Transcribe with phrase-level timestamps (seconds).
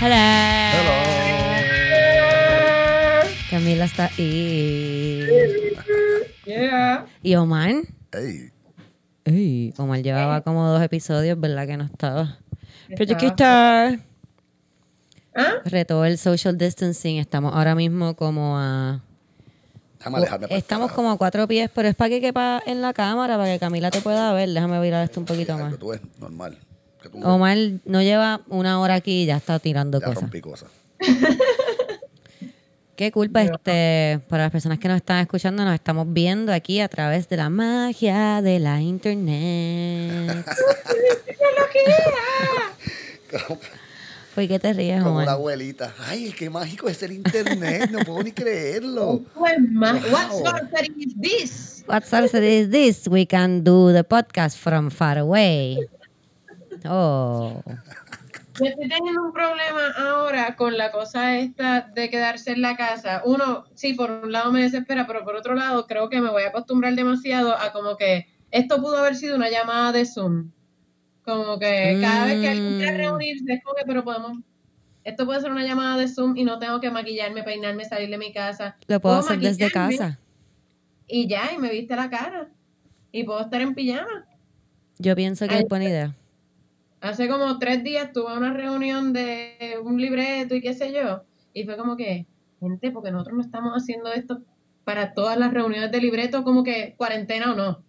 [0.00, 0.14] Hello.
[3.50, 5.26] Camila está ahí.
[6.44, 7.06] Yeah.
[7.20, 7.70] ¿Y Omar?
[8.12, 8.52] Ey,
[9.24, 11.66] Ey, Omar llevaba como dos episodios, ¿verdad?
[11.66, 12.38] Que no estaba.
[12.96, 13.98] Pero aquí está.
[15.34, 15.54] ¿Ah?
[15.64, 17.16] Retó el social distancing.
[17.18, 19.02] Estamos ahora mismo como a.
[20.20, 23.52] déjame Estamos como a cuatro pies, pero es para que quepa en la cámara, para
[23.52, 24.48] que Camila te pueda ver.
[24.50, 25.76] Déjame virar esto un poquito más.
[25.76, 26.56] tú ves, normal.
[27.12, 30.22] Que tú Omar no lleva una hora aquí y ya está tirando ya cosas.
[30.22, 30.70] rompí cosas.
[32.96, 36.88] Qué culpa, este, para las personas que nos están escuchando, nos estamos viendo aquí a
[36.88, 40.44] través de la magia de la internet.
[44.34, 45.28] ¿Por qué te ríes, Como la Omar?
[45.34, 45.94] abuelita.
[46.06, 47.90] Ay, qué mágico es el internet.
[47.90, 49.22] No puedo ni creerlo.
[49.36, 49.56] What
[50.30, 51.84] sorcery is this?
[51.86, 53.08] What sorcery is this?
[53.08, 55.78] We can do the podcast from far away.
[56.86, 57.62] Oh.
[58.60, 63.22] Yo estoy teniendo un problema ahora con la cosa esta de quedarse en la casa.
[63.24, 66.42] Uno, sí, por un lado me desespera, pero por otro lado creo que me voy
[66.42, 70.50] a acostumbrar demasiado a como que esto pudo haber sido una llamada de Zoom.
[71.24, 72.96] Como que cada vez que alguien quiere Mm.
[72.96, 74.38] reunirse, es como que, pero podemos...
[75.04, 78.18] Esto puede ser una llamada de Zoom y no tengo que maquillarme, peinarme, salir de
[78.18, 78.76] mi casa.
[78.88, 80.18] Lo puedo hacer desde casa.
[81.06, 82.48] Y ya, y me viste la cara.
[83.12, 84.26] Y puedo estar en pijama.
[84.98, 86.16] Yo pienso que es buena idea.
[87.00, 91.22] Hace como tres días tuve una reunión de un libreto y qué sé yo.
[91.54, 92.26] Y fue como que,
[92.60, 94.42] gente, porque nosotros no estamos haciendo esto
[94.84, 97.82] para todas las reuniones de libreto, como que cuarentena o no.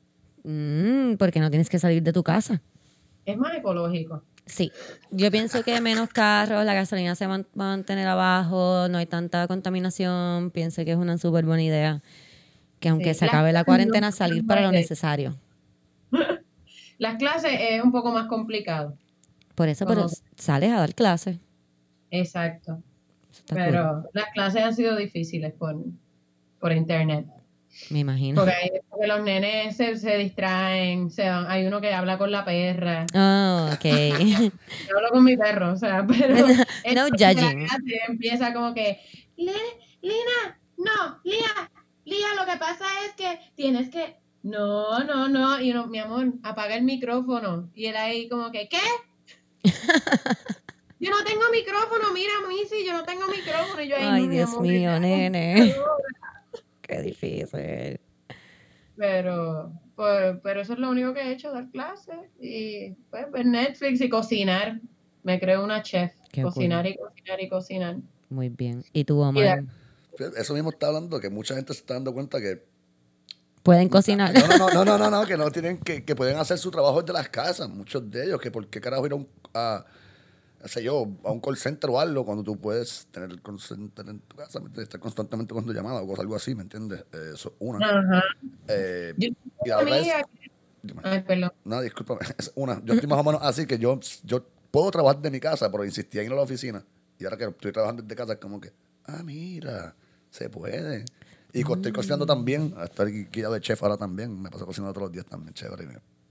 [0.44, 2.62] Mm, porque no tienes que salir de tu casa.
[3.26, 4.24] Es más ecológico.
[4.46, 4.72] Sí,
[5.12, 9.48] yo pienso que menos carros, la gasolina se va a mantener abajo, no hay tanta
[9.48, 12.02] contaminación, pienso que es una súper buena idea.
[12.80, 15.36] Que aunque Sí, se acabe la cuarentena, salir para lo necesario.
[17.00, 18.96] Las clases es un poco más complicado.
[19.56, 21.38] Por eso, pero sales a dar clases.
[22.12, 22.82] Exacto.
[23.50, 25.76] Cool, Pero las clases han sido difíciles por,
[26.60, 27.26] por internet.
[27.90, 28.36] me imagino.
[28.42, 32.32] Porque, hay- porque los nenes se, se distraen, se van- hay uno que habla con
[32.32, 33.06] la perra.
[33.14, 33.86] Oh, ok.
[34.90, 36.36] Yo hablo con mi perro, o sea, pero
[36.96, 37.68] No judging.
[38.08, 39.00] empieza como que,
[39.38, 39.52] "Le-
[40.02, 41.70] Lina, no, Lía,
[42.06, 46.34] Lía, lo que pasa es que tienes que, no, no, no, y uno, mi amor,
[46.44, 48.78] apaga el micrófono, y él ahí como que, ¿qué?
[51.02, 54.28] Yo no tengo micrófono, mira, Missy, yo no tengo micrófono, y yo ahí, Ay, "No,
[54.30, 55.56] mi Dios amor, mío, nene.
[55.58, 56.04] computadora".
[56.82, 58.00] Qué difícil.
[58.98, 63.46] Pero, pues, pero eso es lo único que he hecho, dar clases, y pues ver
[63.46, 64.82] Netflix y cocinar.
[65.24, 66.52] Me creo una chef, Qué cool.
[66.54, 67.98] cocinar y cocinar y cocinar.
[68.30, 68.84] Muy bien.
[68.92, 69.64] ¿Y tú, Omar?
[70.38, 72.68] Eso mismo está hablando, que mucha gente se está dando cuenta que.
[73.64, 74.34] ¿Pueden cocinar?
[74.34, 77.02] No, no, no, no, no, no, que no tienen que, que pueden hacer su trabajo
[77.02, 79.86] desde las casas, muchos de ellos, que por qué carajo ir a un, a,
[80.62, 83.60] no sé yo, a un call center o algo cuando tú puedes tener el call
[83.60, 87.02] center en tu casa, estar constantemente con tu llamada o algo así, ¿me entiendes?
[87.14, 87.86] Eh, Eso, una.
[87.86, 88.24] Ajá.
[88.70, 89.28] Eh, Yo
[89.66, 90.28] y la otra es, amiga-
[90.82, 91.02] Dime.
[91.04, 91.52] Ay, perdón.
[91.66, 95.22] no, discúlpame, es una, yo estoy más o menos así que yo, yo puedo trabajar
[95.22, 96.84] de mi casa, pero insistí en ir a la oficina.
[97.20, 98.72] Y ahora que estoy trabajando desde casa, es como que,
[99.06, 99.94] ah, mira,
[100.30, 101.04] se puede.
[101.54, 104.94] Y co- estoy cocinando también, a estar guiado de chef ahora también, me paso cocinando
[104.94, 105.84] todos los días también, chévere.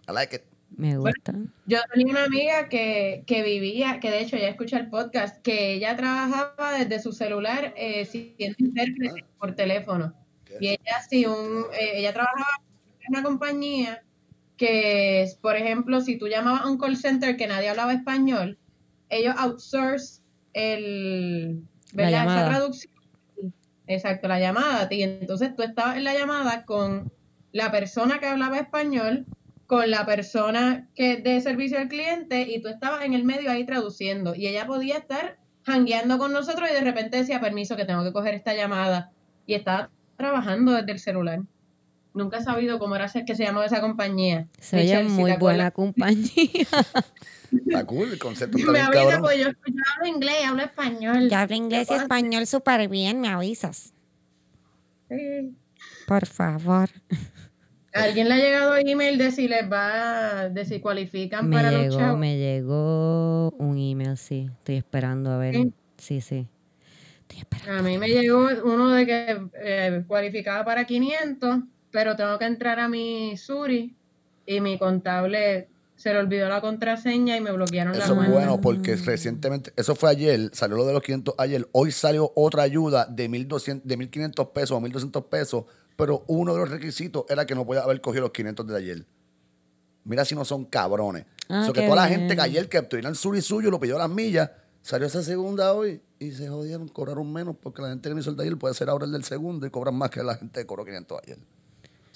[0.09, 0.43] I like it.
[0.77, 1.33] Me gusta.
[1.67, 5.73] Yo tenía una amiga que, que vivía, que de hecho ya escucha el podcast, que
[5.75, 10.15] ella trabajaba desde su celular eh, siendo intérprete por teléfono.
[10.61, 12.61] Y ella sí, un, eh, ella trabajaba
[13.01, 14.03] en una compañía
[14.59, 18.59] que, por ejemplo, si tú llamabas a un call center que nadie hablaba español,
[19.09, 20.21] ellos outsource
[20.53, 21.63] el,
[21.93, 22.25] La ¿verdad?
[22.25, 22.93] Esa traducción.
[23.89, 24.87] Exacto, la llamada.
[24.91, 27.11] Y entonces tú estabas en la llamada con
[27.53, 29.25] la persona que hablaba español,
[29.67, 33.65] con la persona que de servicio al cliente, y tú estabas en el medio ahí
[33.65, 34.35] traduciendo.
[34.35, 38.13] Y ella podía estar jangueando con nosotros y de repente decía, permiso, que tengo que
[38.13, 39.11] coger esta llamada.
[39.47, 41.41] Y estaba trabajando desde el celular.
[42.19, 44.49] Nunca he sabido cómo era ese- que se llamaba esa compañía.
[44.61, 46.27] Se oye muy buena compañía.
[47.67, 49.23] Está cool, el concepto Me avisa, cabrón.
[49.23, 51.31] pues yo, yo hablo inglés, hablo español.
[51.31, 53.95] Yo hablo inglés y español súper bien, me avisas.
[55.09, 55.57] Sí.
[56.07, 56.91] Por favor.
[57.95, 61.71] ¿A ¿Alguien le ha llegado email de si les va, de si cualifican Me para
[61.73, 62.19] los llegó, chavos?
[62.19, 64.51] me llegó un email, sí.
[64.59, 65.55] Estoy esperando a ver.
[65.55, 65.73] ¿Sí?
[65.97, 66.47] Sí, sí.
[67.23, 67.81] Estoy esperando.
[67.81, 71.61] A mí me llegó uno de que eh, cualificaba para 500,
[71.99, 73.93] pero tengo que entrar a mi Suri
[74.47, 78.33] y mi contable se le olvidó la contraseña y me bloquearon la Eso es cuenta.
[78.33, 82.63] bueno porque recientemente, eso fue ayer, salió lo de los 500 ayer, hoy salió otra
[82.63, 85.65] ayuda de 1200, de 1500 pesos o 1200 pesos,
[85.97, 89.05] pero uno de los requisitos era que no podía haber cogido los 500 de ayer.
[90.05, 91.25] Mira si no son cabrones.
[91.49, 93.81] Ah, So que toda la gente que ayer que tuviera el sur y suyo lo
[93.81, 94.51] pidió a las millas,
[94.83, 98.31] Salió esa segunda hoy y se jodieron, cobraron menos porque la gente que no hizo
[98.31, 100.61] el de ayer puede ser ahora el del segundo y cobran más que la gente
[100.61, 101.39] que cobró 500 ayer.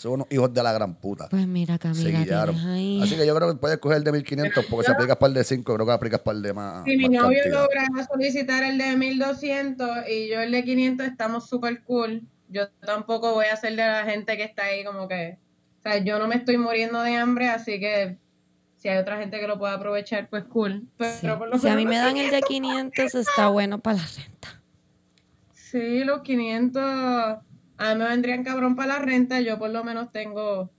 [0.02, 1.28] Son unos hijos de la gran puta.
[1.28, 2.54] Pues mira, Se Camila, guillaron.
[2.56, 3.00] tienes ahí.
[3.02, 5.34] Así que yo creo que puedes coger el de 1500 porque si aplicas para el
[5.34, 6.84] de 5, creo que aplicas para el de más.
[6.84, 7.62] Si mi novio cantidad.
[7.62, 12.22] logra solicitar el de 1200 y yo el de 500, estamos súper cool.
[12.49, 15.38] Yo tampoco voy a ser de la gente que está ahí como que.
[15.78, 18.19] O sea, yo no me estoy muriendo de hambre, así que
[18.76, 20.88] si hay otra gente que lo pueda aprovechar, pues cool.
[20.96, 21.28] Pero Sí.
[21.38, 24.60] por lo Si a mí me dan el de 500, está bueno para la renta.
[25.52, 27.38] Sí, los 500
[27.90, 29.40] a mí me vendrían cabrón para la renta.
[29.40, 30.70] Yo por lo menos tengo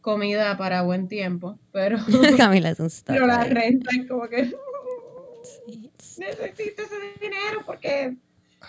[0.00, 1.58] comida para buen tiempo.
[1.72, 1.98] Pero,
[2.36, 3.14] Camila es un star.
[3.16, 4.52] pero la renta es como que
[5.42, 5.90] Sí.
[6.18, 8.16] necesito ese dinero porque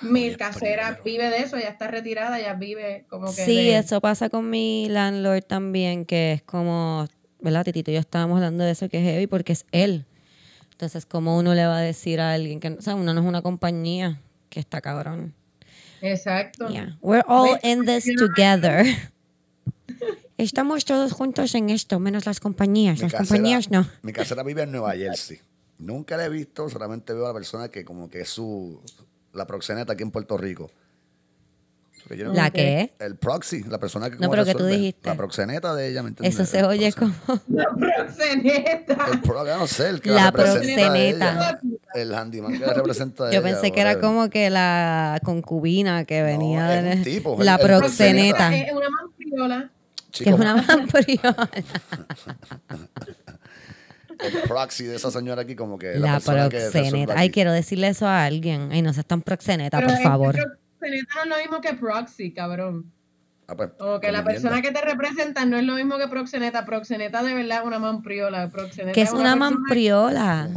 [0.02, 3.46] mi casera vive de eso, ya está retirada, ya vive como que.
[3.46, 7.08] Sí, de- eso pasa con mi landlord también, que es como,
[7.42, 7.90] ¿verdad, Titito?
[7.92, 10.06] y Yo estábamos hablando de eso que es heavy porque es él.
[10.72, 13.26] Entonces, ¿cómo uno le va a decir a alguien que, o sea, uno no es
[13.26, 14.20] una compañía
[14.50, 15.34] que está cabrón?
[16.02, 16.70] Exacto.
[16.70, 16.96] Yeah.
[17.02, 18.86] We're all in this together.
[20.38, 22.98] Estamos todos juntos en esto, menos las compañías.
[22.98, 23.88] Mi Las casera- compañías no.
[24.04, 25.40] Mi casera vive en Nueva Jersey.
[25.80, 28.80] Nunca la he visto, solamente veo a la persona que como que es su
[29.34, 30.72] la proxeneta aquí en Puerto Rico.
[32.34, 32.94] ¿La qué?
[33.00, 35.10] El proxy, la persona que No, pero que tú dijiste.
[35.10, 36.40] La proxeneta de ella, ¿me entiendes?
[36.40, 37.14] Eso se oye como...
[37.50, 38.98] La proxeneta.
[39.12, 40.98] El pro, no sé, el que La proxeneta.
[40.98, 41.60] ella,
[41.96, 46.22] el handyman que la representa Yo ella, pensé que era como que la concubina que
[46.24, 49.72] venía de tipo, la el- el proxeneta, Es una manfriola.
[50.12, 51.50] que es una mampriola.
[54.20, 57.14] El proxy de esa señora aquí como que la, La persona que proxeneta.
[57.14, 57.22] aquí.
[57.22, 58.70] Ay, quiero decirle eso a alguien.
[58.72, 60.60] Ay, no seas tan proxeneta, Pero por que favor.
[60.80, 62.92] Proxeneta no es lo mismo que proxy, cabrón.
[63.50, 64.26] Ah, pues, Como que come la mierda.
[64.26, 66.66] persona que te representa no es lo mismo que proxeneta.
[66.66, 68.50] Proxeneta de verdad es una mampriola.
[68.50, 70.50] Proxeneta Que es una persona mampriola.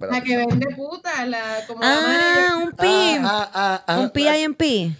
[0.00, 2.66] La que vende puta, la, como la Ah, manager.
[2.68, 3.20] un pi.
[3.24, 4.96] Ah, ah, ah, Un pi en pi.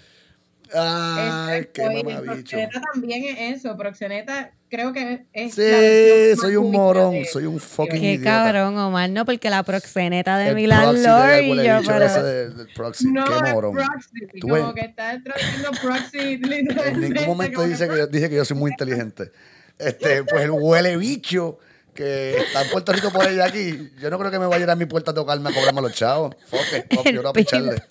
[0.74, 2.32] Ay, Exacto, qué y mamabicho.
[2.34, 3.76] Proxeneta también es eso.
[3.76, 5.54] Proxeneta creo que es.
[5.54, 8.44] Sí, la soy un morón, de- soy un fucking Qué idiota.
[8.44, 9.10] cabrón, Omar.
[9.10, 12.04] No, porque la proxeneta de El mi proxy landlord del y huele yo, bicho pero...
[12.04, 13.74] ese del- del proxy, No, qué morón.
[13.74, 14.26] proxy.
[14.40, 14.74] Tú Como ves.
[14.74, 16.40] que está traduciendo proxy
[16.92, 19.30] En ningún momento dice que yo, dije que yo soy muy inteligente.
[19.78, 21.58] Este, pues el huele bicho
[21.94, 24.64] que está en Puerto Rico por ella aquí, yo no creo que me vaya a
[24.64, 26.36] ir a mi puerta a tocarme a cobrarme a los chavos.
[26.46, 27.44] Foque, El yo no voy a pin.
[27.44, 27.82] picharle.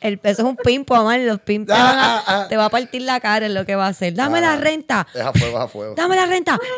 [0.00, 1.20] El peso es un pimpo, Omar.
[1.20, 2.46] Los pimpos Ah, ah, ah.
[2.48, 4.14] te va a partir la cara en lo que va a hacer.
[4.14, 5.06] Dame Ah, la renta.
[5.14, 5.94] Deja fuego, deja fuego.
[5.94, 6.58] Dame la renta.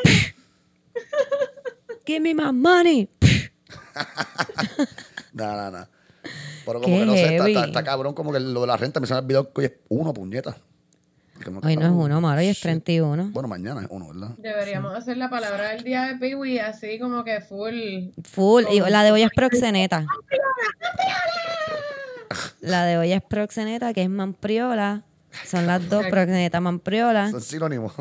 [2.06, 3.08] Give me my money.
[5.32, 5.88] Nada, nada, nada.
[6.66, 7.52] Pero como Qué que no sé, está, heavy.
[7.54, 9.60] está- está cabrón como que lo de la renta me se me ha olvidado que
[9.60, 10.56] hoy es uno, puñeta.
[11.64, 12.38] Hoy no es uno, Omar.
[12.38, 12.62] Hoy es Shit.
[12.62, 13.30] 31.
[13.32, 14.30] Bueno, mañana es uno, ¿verdad?
[14.38, 18.10] Deberíamos hacer la palabra del día de Peewee así como que full.
[18.22, 18.64] Full.
[18.70, 20.06] Y la de hoy es proxeneta.
[22.60, 25.02] La de hoy es proxeneta, que es mampriola.
[25.46, 27.30] Son las dos, proxeneta, mampriola.
[27.30, 27.92] Son sinónimos.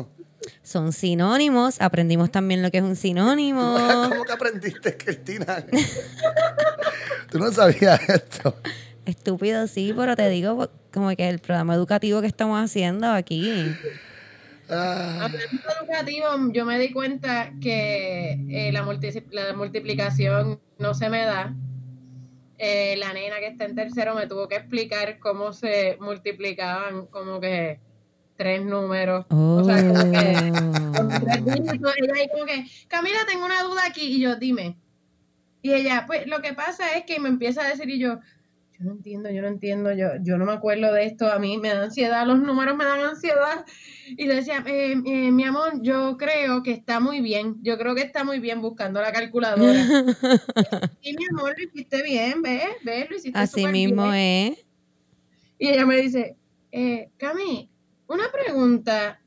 [0.62, 1.80] Son sinónimos.
[1.80, 3.76] Aprendimos también lo que es un sinónimo.
[4.08, 5.64] ¿Cómo que aprendiste, Cristina?
[7.30, 8.56] Tú no sabías esto.
[9.06, 13.74] Estúpido, sí, pero te digo como que el programa educativo que estamos haciendo aquí.
[14.70, 21.10] Ah, Hablando educativo, yo me di cuenta que eh, la, multi- la multiplicación no se
[21.10, 21.54] me da.
[22.58, 27.40] Eh, la nena que está en tercero me tuvo que explicar cómo se multiplicaban como
[27.40, 27.80] que
[28.36, 29.26] tres números.
[29.30, 29.56] Oh.
[29.56, 31.94] O sea, como que dígitos.
[31.96, 34.16] Ella como que, Camila, tengo una duda aquí.
[34.16, 34.76] Y yo, dime.
[35.62, 38.20] Y ella, pues lo que pasa es que me empieza a decir y yo,
[38.78, 41.56] yo no entiendo, yo no entiendo, yo, yo no me acuerdo de esto, a mí
[41.58, 43.64] me da ansiedad, los números me dan ansiedad.
[44.06, 47.94] Y le decía, eh, eh, mi amor, yo creo que está muy bien, yo creo
[47.94, 49.72] que está muy bien buscando la calculadora.
[51.02, 52.68] y mi amor, lo hiciste bien, ¿ves?
[52.82, 53.10] ¿Ves?
[53.10, 54.64] Lo hiciste Así mismo es.
[55.58, 56.36] Y ella me dice,
[56.72, 57.70] eh, Cami,
[58.06, 59.20] una pregunta.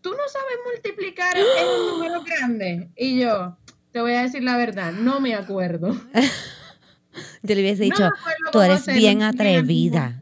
[0.00, 2.88] ¿Tú no sabes multiplicar en un número grande?
[2.96, 3.58] Y yo,
[3.92, 6.00] te voy a decir la verdad, no me acuerdo.
[7.42, 8.08] Yo le hubiese dicho,
[8.52, 10.20] tú eres bien atrevida.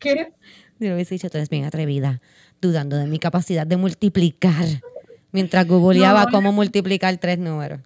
[0.00, 0.32] ¿Qué?
[0.80, 2.20] Yo le hubiese dicho, tú eres bien atrevida,
[2.64, 4.64] dudando de mi capacidad de multiplicar.
[5.32, 7.80] Mientras googleaba No, cómo multiplicar tres números.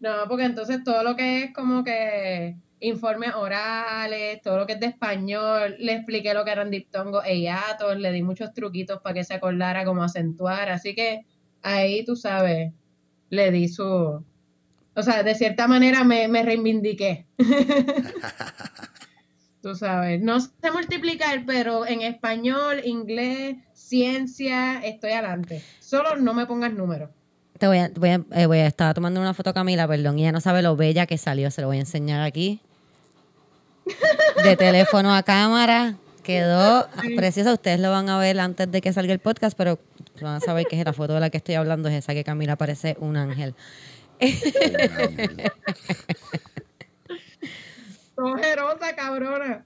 [0.00, 4.80] No, porque entonces todo lo que es como que informes orales, todo lo que es
[4.80, 9.14] de español, le expliqué lo que eran diptongos e hiatos, le di muchos truquitos para
[9.14, 11.26] que se acordara cómo acentuar, así que
[11.62, 12.72] ahí tú sabes,
[13.28, 14.24] le di su...
[14.96, 17.26] O sea, de cierta manera me, me reivindiqué.
[19.62, 25.62] tú sabes, no sé multiplicar, pero en español, inglés, ciencia, estoy adelante.
[25.80, 27.10] Solo no me pongas números.
[27.58, 30.22] Te voy a, voy a, eh, voy a- estaba tomando una foto Camila, perdón, y
[30.22, 32.60] ella no sabe lo bella que salió, se lo voy a enseñar aquí.
[34.44, 35.96] de teléfono a cámara.
[36.22, 36.86] Quedó
[37.16, 37.52] preciosa.
[37.52, 39.78] Ustedes lo van a ver antes de que salga el podcast, pero
[40.20, 42.22] van a saber que es la foto de la que estoy hablando, es esa que
[42.24, 43.54] Camila parece un ángel.
[48.20, 49.64] Ojerosa, cabrona.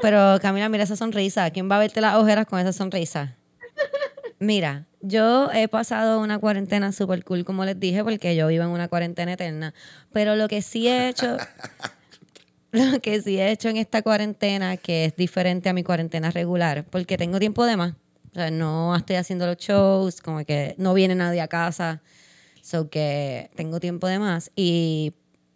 [0.00, 1.50] Pero Camila, mira esa sonrisa.
[1.50, 3.36] ¿Quién va a verte las ojeras con esa sonrisa?
[4.38, 8.70] Mira, yo he pasado una cuarentena súper cool, como les dije, porque yo vivo en
[8.70, 9.72] una cuarentena eterna.
[10.12, 11.36] Pero lo que sí he hecho,
[12.72, 16.84] lo que sí he hecho en esta cuarentena, que es diferente a mi cuarentena regular,
[16.90, 17.94] porque tengo tiempo de más.
[18.32, 22.02] O sea, no estoy haciendo los shows, como que no viene nadie a casa.
[22.62, 24.50] So que tengo tiempo de más.
[24.56, 25.12] Y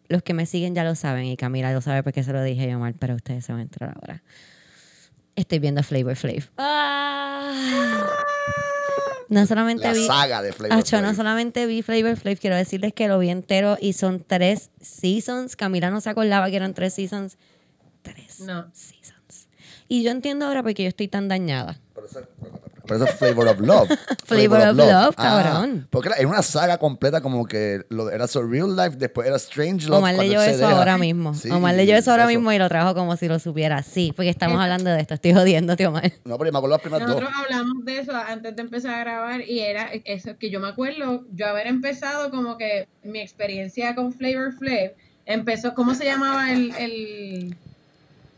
[0.08, 1.24] los que me siguen ya lo saben.
[1.26, 3.62] Y Camila lo sabe porque se lo dije yo mal, pero ustedes se van a
[3.64, 4.22] entrar ahora.
[5.34, 6.48] Estoy viendo Flavor Flav.
[6.56, 7.52] Ah.
[9.28, 10.06] No solamente La vi.
[10.06, 11.16] saga de Flavor Acho, no Flav.
[11.16, 15.56] solamente vi Flavor Flav, quiero decirles que lo vi entero y son tres seasons.
[15.56, 17.36] Camila no se acordaba que eran tres seasons.
[18.02, 18.66] Tres No.
[18.72, 19.48] seasons.
[19.88, 21.78] Y yo entiendo ahora porque yo estoy tan dañada.
[21.94, 22.20] Pero eso,
[22.86, 23.88] pero eso es Flavor of Love.
[24.24, 25.86] Flavor of Love, cabrón.
[25.90, 29.98] porque era, una saga completa como que lo, era Surreal Life, después era Strange Love.
[29.98, 30.78] Omar cuando leyó eso deja.
[30.78, 31.34] ahora mismo.
[31.34, 32.30] Sí, Omar leyó eso ahora eso.
[32.30, 33.82] mismo y lo trajo como si lo supiera.
[33.82, 35.14] Sí, porque estamos hablando de esto.
[35.14, 36.12] Estoy jodiéndote, Omar.
[36.24, 37.20] No, pero yo me acuerdo las primeras dos.
[37.20, 40.68] Nosotros hablamos de eso antes de empezar a grabar y era eso que yo me
[40.68, 44.92] acuerdo, yo haber empezado como que mi experiencia con Flavor Flav
[45.26, 47.56] empezó, ¿cómo se llamaba el, el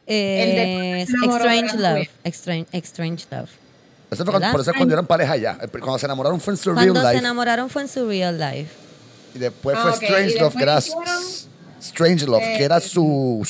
[0.06, 2.08] Eh, El de- enamoró Strange Love.
[2.24, 3.50] Strange, Strange Love.
[4.10, 5.58] Eso fue cuando, por eso es cuando eran pareja ya.
[5.70, 7.18] Cuando se enamoraron fue en Surreal Cuando se Life.
[7.18, 8.70] enamoraron fue en su real life.
[9.34, 10.78] Y después Ah, fue ok, y Strange Love, que era
[11.80, 13.46] Strange Love, que era Eh, su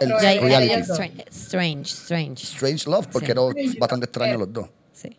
[0.00, 0.74] el el Reality.
[0.82, 2.44] Strange, Strange, Strange.
[2.44, 3.32] Strange Love, porque Sí.
[3.32, 4.68] eran bastante extraños los dos.
[4.92, 5.16] Sí.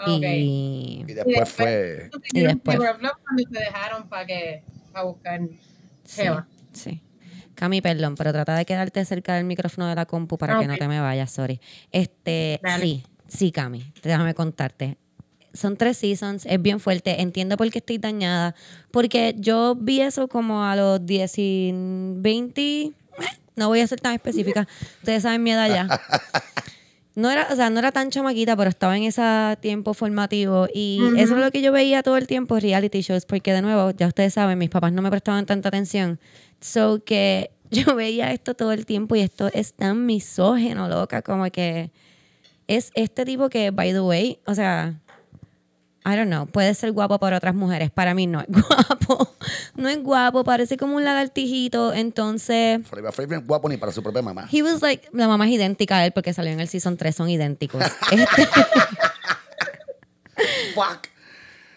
[0.00, 0.22] Ok.
[0.22, 2.10] Y Y después fue.
[2.32, 2.78] Y después.
[2.78, 3.12] Cuando
[3.52, 5.40] se dejaron para que para buscar
[6.04, 6.22] sí,
[6.72, 7.00] sí.
[7.56, 10.76] Cami, perdón, pero trata de quedarte cerca del micrófono de la compu para que no
[10.76, 11.60] te me vayas, sorry.
[11.92, 12.82] Este, Dale.
[12.84, 14.96] sí, sí, Cami, déjame contarte.
[15.52, 17.20] Son tres seasons, es bien fuerte.
[17.22, 18.54] Entiendo por qué estoy dañada.
[18.90, 21.70] Porque yo vi eso como a los 10 y
[22.16, 22.62] 20.
[22.82, 22.92] eh,
[23.54, 24.66] No voy a ser tan específica.
[24.98, 26.00] Ustedes saben mi edad ya.
[27.16, 29.22] No era, o sea, no era tan chamaquita, pero estaba en ese
[29.60, 30.66] tiempo formativo.
[30.74, 33.92] Y eso es lo que yo veía todo el tiempo, reality shows, porque de nuevo,
[33.92, 36.18] ya ustedes saben, mis papás no me prestaban tanta atención.
[36.60, 41.48] So que yo veía esto todo el tiempo y esto es tan misógeno, loca, como
[41.52, 41.92] que
[42.66, 45.00] es este tipo que, by the way, o sea,
[46.06, 49.34] I don't know, puede ser guapo para otras mujeres, para mí no es guapo.
[49.74, 52.86] No es guapo, parece como un lagartijito, entonces...
[52.86, 54.46] Flavor Flav bien guapo ni para su propia mamá.
[54.52, 57.14] He was like, la mamá es idéntica a él porque salió en el season 3,
[57.14, 57.82] son idénticos.
[58.10, 58.46] Este,
[60.74, 61.13] Fuck.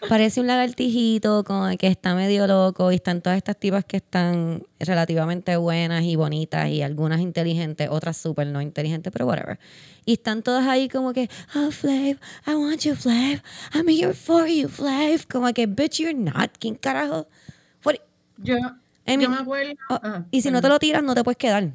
[0.08, 4.62] Parece un lagartijito como que está medio loco y están todas estas tipas que están
[4.78, 9.58] relativamente buenas y bonitas y algunas inteligentes, otras súper no inteligentes, pero whatever.
[10.04, 13.42] Y están todas ahí como que, oh, Flav, I want you, Flav.
[13.74, 15.26] I'm here for you, Flav.
[15.30, 16.50] Como que, bitch, you're not.
[16.58, 17.26] ¿Quién carajo?
[17.84, 17.96] What-
[18.38, 18.56] yo,
[19.06, 21.72] yo me acuerdo Oh, ajá, y si no te lo tiras, no te puedes quedar.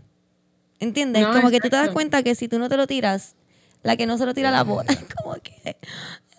[0.80, 1.24] ¿Entiendes?
[1.24, 3.36] No, como que tú te das cuenta que si tú no te lo tiras,
[3.84, 5.78] la que no se lo tira la bola, es como que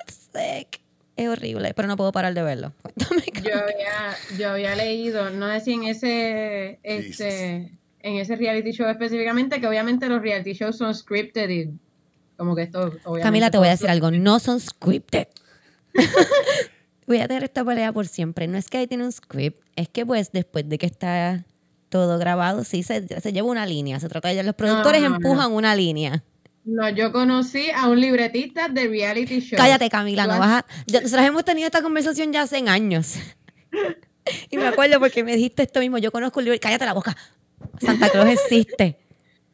[0.07, 0.81] it's sick.
[1.17, 2.73] Es horrible, pero no puedo parar de verlo.
[2.83, 3.23] Cuéntame.
[3.35, 8.89] yo había, yo había leído, no sé si en ese, este, en ese reality show
[8.89, 11.71] específicamente, que obviamente los reality shows son scripted y
[12.37, 13.23] como que esto, obviamente.
[13.23, 14.11] Camila, te voy a decir algo.
[14.11, 15.29] No son scripted.
[17.07, 18.49] voy a tener esta pelea por siempre.
[18.49, 21.45] No es que ahí tiene un script, es que pues después de que está
[21.89, 24.01] todo grabado, sí se, se lleva una línea.
[24.01, 25.17] Se trata de los productores no, no.
[25.17, 26.25] empujan una línea.
[26.65, 29.57] No, yo conocí a un libretista de reality show.
[29.59, 30.67] Cállate, Camila, no vas a...
[30.87, 33.17] ya- Nosotros hemos tenido esta conversación ya hace años.
[34.51, 35.99] y me acuerdo porque me dijiste esto mismo.
[35.99, 36.59] Yo conozco el libro...
[36.61, 37.17] Cállate la boca.
[37.81, 38.99] Santa Claus existe.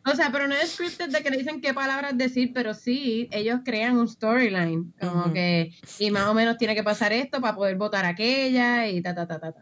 [0.07, 3.29] O sea, pero no es scripted de que le dicen qué palabras decir, pero sí,
[3.33, 4.93] ellos crean un storyline.
[5.00, 9.02] Como que, y más o menos tiene que pasar esto para poder votar aquella y
[9.02, 9.61] ta, ta, ta, ta, ta.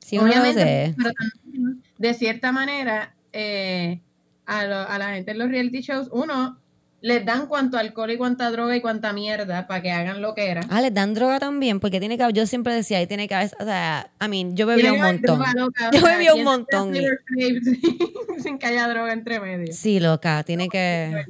[0.00, 4.00] Sí, Obviamente, pero también, de cierta manera, eh,
[4.44, 6.60] a, lo- a la gente en los reality shows, uno,
[7.04, 10.48] les dan cuánto alcohol y cuánta droga y cuánta mierda para que hagan lo que
[10.48, 10.62] era.
[10.70, 12.26] Ah, les dan droga también, porque tiene que...
[12.32, 13.50] Yo siempre decía, ahí tiene que haber...
[13.60, 15.38] O sea, I mean, yo bebía un montón.
[15.38, 19.70] droga, loca, Yo bebía un ¿quién se montón y- sin, que haya droga entre medio.
[19.74, 21.26] Sí, loca, tiene que...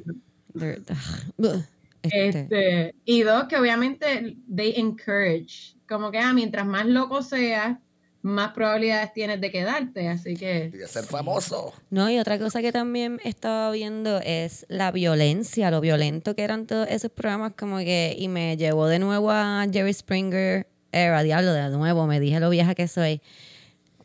[0.54, 7.78] Este, Este, y dos, que obviamente they encourage, como que ah, mientras más loco seas,
[8.24, 11.74] más probabilidades tienes de quedarte, así que Y de ser famoso.
[11.90, 16.66] No, y otra cosa que también estaba viendo es la violencia, lo violento que eran
[16.66, 21.52] todos esos programas, como que, y me llevó de nuevo a Jerry Springer, era diablo,
[21.52, 23.20] de nuevo, me dije lo vieja que soy.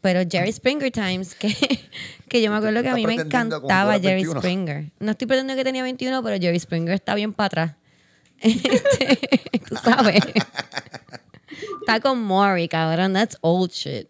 [0.01, 1.55] Pero Jerry Springer Times, que,
[2.27, 4.41] que yo me acuerdo que a mí me encantaba Jerry 21.
[4.41, 4.91] Springer.
[4.99, 7.75] No estoy pretendiendo que tenía 21, pero Jerry Springer está bien para atrás.
[8.41, 10.21] Este, tú sabes.
[11.81, 13.13] Está con Maury, cabrón.
[13.13, 14.07] That's old shit.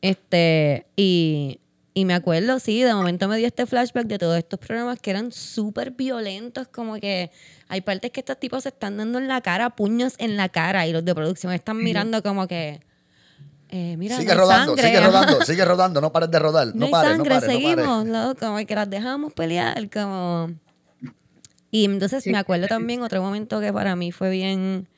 [0.00, 1.60] Este, y,
[1.94, 5.10] y me acuerdo, sí, de momento me dio este flashback de todos estos programas que
[5.10, 7.30] eran súper violentos, como que
[7.68, 10.86] hay partes que estos tipos se están dando en la cara, puños en la cara,
[10.86, 12.80] y los de producción están mirando como que,
[13.68, 14.88] eh, mira, sigue no rodando, sangre.
[14.88, 16.66] sigue rodando, sigue rodando, no pares de rodar.
[16.68, 18.12] No, No, hay pares, sangre, no pares, no seguimos, pares.
[18.12, 18.34] ¿no?
[18.36, 20.50] como que las dejamos pelear, como...
[21.70, 22.30] Y entonces Sí.
[22.30, 24.88] me acuerdo también otro momento que para mí fue bien...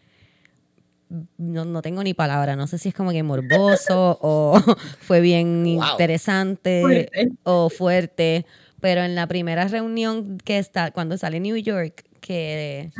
[1.38, 4.54] No, no tengo ni palabra, no sé si es como que morboso o
[5.00, 5.90] fue bien Wow.
[5.92, 7.28] interesante Fuerte.
[7.44, 8.46] o fuerte,
[8.80, 12.90] pero en la primera reunión que está, cuando sale New York, que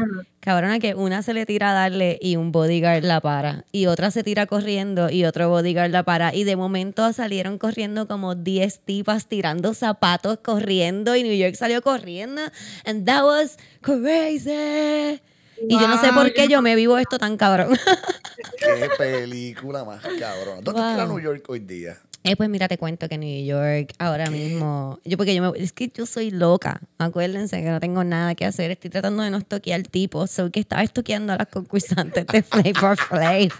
[0.40, 4.11] cabrona que una se le tira a darle y un bodyguard la para y otra
[4.11, 8.80] se tira corriendo y otro bodyguard la para y de momento salieron corriendo como 10
[8.80, 12.42] tipas tirando zapatos corriendo y New York salió corriendo
[12.85, 15.21] and that was crazy
[15.68, 17.76] y yo no sé por qué yo me vivo esto tan cabrón
[18.58, 20.61] Qué película más cabrón.
[20.62, 20.90] ¿Dónde Wow.
[20.90, 21.99] está New York hoy día?
[22.26, 25.73] Eh, pues mira, te cuento que New York ahora mismo, yo porque yo me, es
[25.73, 29.37] que yo soy loca, acuérdense que no tengo nada que hacer, estoy tratando de no
[29.37, 33.50] estoquear tipos, soy que estaba estoqueando a las concursantes de Flavor Flav.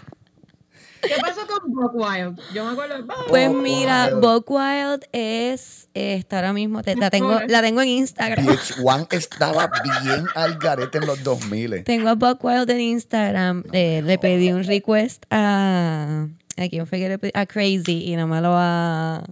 [1.01, 2.39] ¿Qué pasó con Buck Wild?
[2.53, 4.09] Yo me acuerdo de Buck Pues mira.
[4.15, 8.45] Buck Wild es, eh, está ahora mismo, te- la, tengo, la tengo en Instagram.
[8.45, 9.69] VH1 estaba
[10.03, 11.83] bien al garete en los 2000.
[11.83, 13.63] Tengo a Buck Wild en Instagram.
[13.71, 16.27] eh, le pedí un request a.
[16.57, 17.31] ¿A quién fue que le pedí?
[17.35, 19.23] A Crazy y no me lo ha.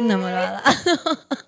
[0.00, 0.62] No me lo ha dado.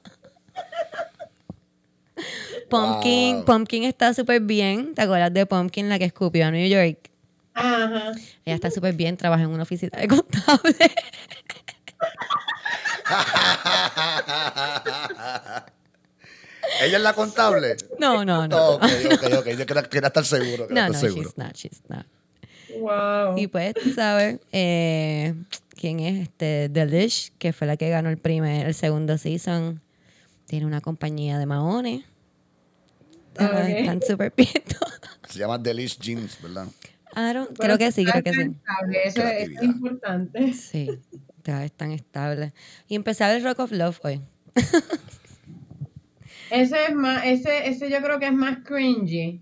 [2.71, 3.45] Pumpkin, Wow.
[3.45, 4.95] Pumpkin está súper bien.
[4.95, 7.11] ¿Te acuerdas de Pumpkin, la que escupió a New York?
[7.55, 8.13] Ajá.
[8.45, 10.75] Ella está súper bien, trabaja en una oficina de contable.
[16.81, 17.77] ¿Ella es la contable?
[17.99, 18.71] No, no, no.
[18.75, 19.47] Ok, ok, ok.
[19.51, 20.67] Yo quería, quería estar seguro.
[20.69, 21.29] quería No, no, estar seguro.
[21.29, 22.07] she's not, she's not.
[22.79, 23.37] Wow.
[23.37, 25.35] Y pues, tú sabes, eh,
[25.77, 26.23] ¿quién es?
[26.23, 29.83] Este, Delish, que fue la que ganó el primer, el segundo season.
[30.47, 32.05] Tiene una compañía de maones.
[33.39, 33.69] Ah, ok.
[33.69, 34.49] Están súper bien.
[35.29, 36.67] Se llama Delish Jeans, ¿verdad?
[37.15, 38.41] Pero creo que sí, creo que sí.
[38.41, 40.53] estable, Eso es importante.
[40.55, 40.91] Sí,
[41.43, 42.53] todas están estables.
[42.89, 44.21] Y empecé a ver Rock of Love hoy.
[46.51, 49.41] Ese es más, ese, ese yo creo que es más cringy.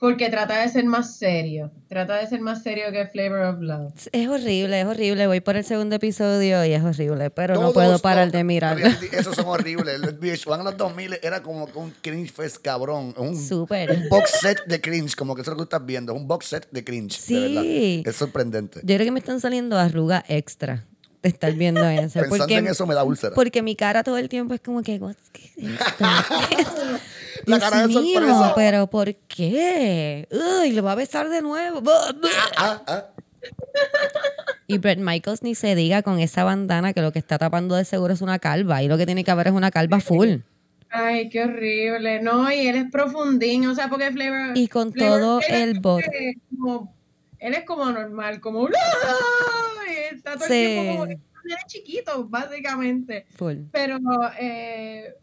[0.00, 1.70] Porque trata de ser más serio.
[1.86, 3.92] Trata de ser más serio que Flavor of Love.
[4.12, 5.26] Es horrible, es horrible.
[5.26, 8.82] Voy por el segundo episodio y es horrible, pero no puedo parar de mirarlo.
[8.82, 9.96] reality, Esos son horribles.
[9.96, 13.12] El VH1 en los 2000 era como un cringe fest cabrón.
[13.18, 13.90] Un, Súper.
[13.90, 16.14] un box set de cringe, como que eso es lo que estás viendo.
[16.14, 17.12] Un box set de cringe.
[17.18, 17.34] Sí.
[17.34, 18.08] De verdad.
[18.10, 18.80] Es sorprendente.
[18.82, 20.86] Yo creo que me están saliendo arrugas extra
[21.22, 22.20] de estar viendo eso.
[22.20, 23.34] Pensando porque, en eso me da úlcera.
[23.34, 26.82] porque mi cara todo el tiempo es como que, "What- ¿qué es esto?
[27.46, 28.52] La Dios cara de mío, sorpresa.
[28.54, 30.28] pero ¿por qué?
[30.62, 31.82] Uy, lo va a besar de nuevo.
[32.56, 33.04] Ah, ah.
[34.66, 37.84] Y Brett Michaels ni se diga con esa bandana que lo que está tapando de
[37.84, 38.82] seguro es una calva.
[38.82, 40.36] Y lo que tiene que haber es una calva full.
[40.90, 42.20] Ay, qué horrible.
[42.22, 44.56] No, y él es profundín, o sea, porque Flavor.
[44.56, 46.02] Y con Flavor todo el bot.
[46.56, 46.94] como-
[47.38, 48.66] él es como normal, como.
[48.66, 48.70] ¡Ah!
[49.88, 50.54] Y está todo Sí.
[50.54, 51.20] el tiempo como que él
[51.56, 53.26] es chiquito, básicamente.
[53.36, 53.56] Full.
[53.72, 53.98] Pero
[54.38, 55.14] eh,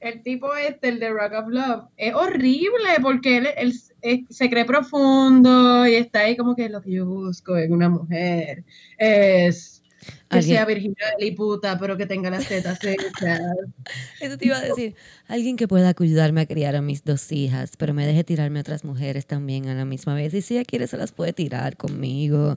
[0.00, 4.48] el tipo este, el de Rock of Love, es horrible porque él, él- él se
[4.50, 8.64] cree profundo y está ahí como que lo que yo busco en una mujer
[8.98, 9.82] es
[10.28, 13.40] que Alguien- sea virginal y puta, pero que tenga las tetas hechas.
[14.20, 14.94] Eso te iba a decir.
[15.26, 18.62] Alguien que pueda ayudarme a criar a mis dos hijas, pero me deje tirarme a
[18.62, 20.32] otras mujeres también a la misma vez.
[20.34, 22.56] Y si ella quiere, se las puede tirar conmigo.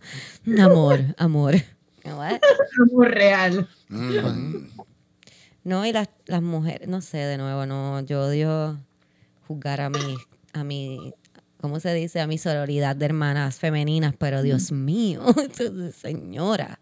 [0.60, 1.56] Amor, amor.
[2.06, 2.40] What?
[2.92, 3.68] Muy real.
[3.90, 4.68] Mm.
[5.70, 8.80] No, y las, las mujeres, no sé, de nuevo, no, yo odio
[9.48, 10.18] juzgar a mi,
[10.52, 11.14] a mi,
[11.62, 12.22] ¿cómo se dice?
[12.22, 16.80] A mi sororidad de hermanas femeninas, pero Dios mío, entonces, señora.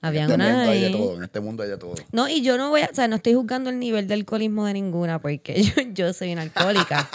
[0.00, 1.16] Habían en este unas mundo hay de todo.
[1.16, 1.94] En este mundo hay de todo.
[2.10, 4.66] No, y yo no voy a, o sea, no estoy juzgando el nivel de alcoholismo
[4.66, 7.08] de ninguna, porque yo, yo soy una alcohólica.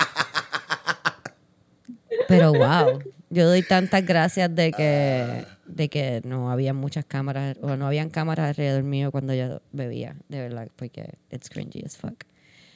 [2.29, 7.75] Pero wow, yo doy tantas gracias de que, de que no había muchas cámaras, o
[7.75, 12.23] no habían cámaras alrededor mío cuando yo bebía, de verdad, porque it's cringy as fuck.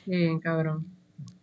[0.05, 0.85] Sí, cabrón.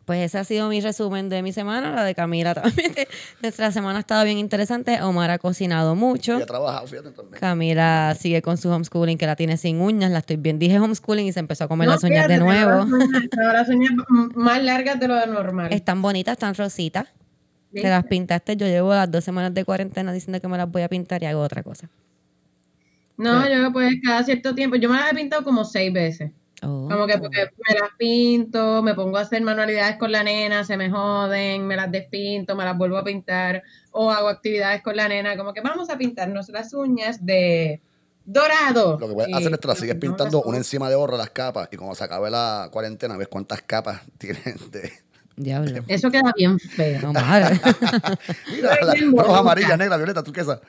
[0.05, 2.93] Pues ese ha sido mi resumen de mi semana, la de Camila también.
[3.43, 5.01] Nuestra semana ha estado bien interesante.
[5.01, 6.39] Omar ha cocinado mucho.
[6.39, 7.41] Y ha trabajado, fíjate también.
[7.41, 10.11] Camila sigue con su homeschooling, que la tiene sin uñas.
[10.11, 10.59] La estoy bien.
[10.59, 12.85] Dije homeschooling y se empezó a comer No, las uñas fíjate, de nuevo.
[13.31, 13.93] Las uñas,
[14.35, 15.73] más largas de lo normal.
[15.73, 17.07] Están bonitas, están rositas.
[17.73, 18.57] Te las pintaste.
[18.57, 21.27] Yo llevo las dos semanas de cuarentena diciendo que me las voy a pintar y
[21.27, 21.89] hago otra cosa.
[23.17, 26.33] No, yo pues cada cierto tiempo, yo me las he pintado como seis veces.
[26.65, 26.89] Oh.
[26.91, 30.77] Como que porque me las pinto, me pongo a hacer manualidades con la nena, se
[30.77, 35.09] me joden, me las despinto, me las vuelvo a pintar, o hago actividades con la
[35.09, 37.81] nena, como que vamos a pintarnos las uñas de
[38.25, 38.97] dorado.
[39.01, 41.17] Lo que puedes Y- hacer es que la sigues pintando las- una encima de otra
[41.17, 44.93] las capas y cuando se acabe la cuarentena ves cuántas capas tienen de...
[45.43, 45.85] Diablo.
[45.89, 47.01] Eso queda bien feo.
[47.01, 47.61] No, madre.
[48.53, 50.61] Mira, la, roja, amarilla, negra, violeta, ¿tú qué sabes?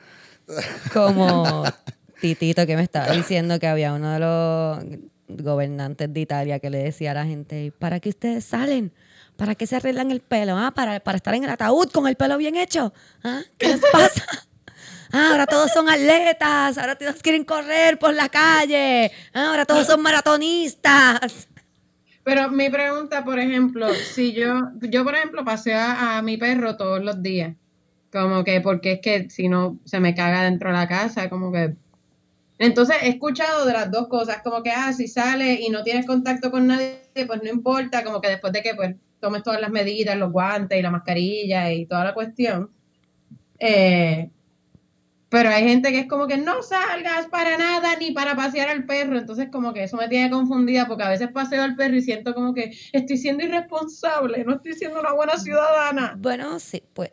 [0.92, 1.64] Como
[2.20, 6.78] Titito que me estaba diciendo que había uno de los gobernantes de Italia que le
[6.78, 8.92] decía a la gente, ¿para qué ustedes salen?
[9.36, 10.56] ¿Para qué se arreglan el pelo?
[10.56, 12.92] Ah, para, para estar en el ataúd con el pelo bien hecho.
[13.22, 13.42] ¿Ah?
[13.58, 14.24] ¿Qué les pasa?
[15.12, 19.86] Ah, ahora todos son atletas, ahora todos quieren correr por la calle, Ah, ahora todos
[19.86, 21.48] son maratonistas.
[22.24, 27.04] Pero mi pregunta, por ejemplo, si yo, yo por ejemplo paseo a, mi perro todos
[27.04, 27.54] los días,
[28.10, 31.52] como que porque es que si no se me caga dentro de la casa, como
[31.52, 31.74] que...
[32.58, 36.06] Entonces he escuchado de las dos cosas, como que, ah, si sales y no tienes
[36.06, 39.70] contacto con nadie, pues no importa, como que después de que pues tomes todas las
[39.70, 42.70] medidas, los guantes y la mascarilla y toda la cuestión.
[43.58, 44.30] Eh,
[45.34, 48.86] pero hay gente que es como que no salgas para nada ni para pasear al
[48.86, 49.18] perro.
[49.18, 52.34] Entonces como que eso me tiene confundida porque a veces paseo al perro y siento
[52.34, 56.14] como que estoy siendo irresponsable, no estoy siendo una buena ciudadana.
[56.16, 57.10] Bueno, sí, pues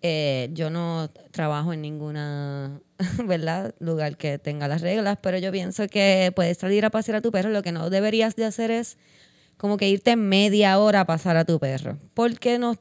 [0.00, 2.80] eh, yo no trabajo en ninguna,
[3.26, 3.74] ¿verdad?
[3.80, 7.32] Lugar que tenga las reglas, pero yo pienso que puedes salir a pasear a tu
[7.32, 7.50] perro.
[7.50, 8.96] Lo que no deberías de hacer es
[9.58, 11.98] como que irte media hora a pasar a tu perro.
[12.14, 12.76] Porque no,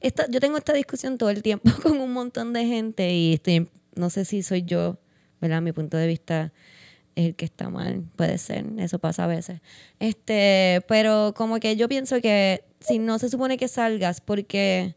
[0.00, 3.68] esta, yo tengo esta discusión todo el tiempo con un montón de gente y estoy,
[3.96, 4.98] no sé si soy yo,
[5.40, 5.62] ¿verdad?
[5.62, 6.52] Mi punto de vista
[7.16, 9.60] es el que está mal, puede ser, eso pasa a veces.
[10.00, 14.94] Este, pero como que yo pienso que si no se supone que salgas porque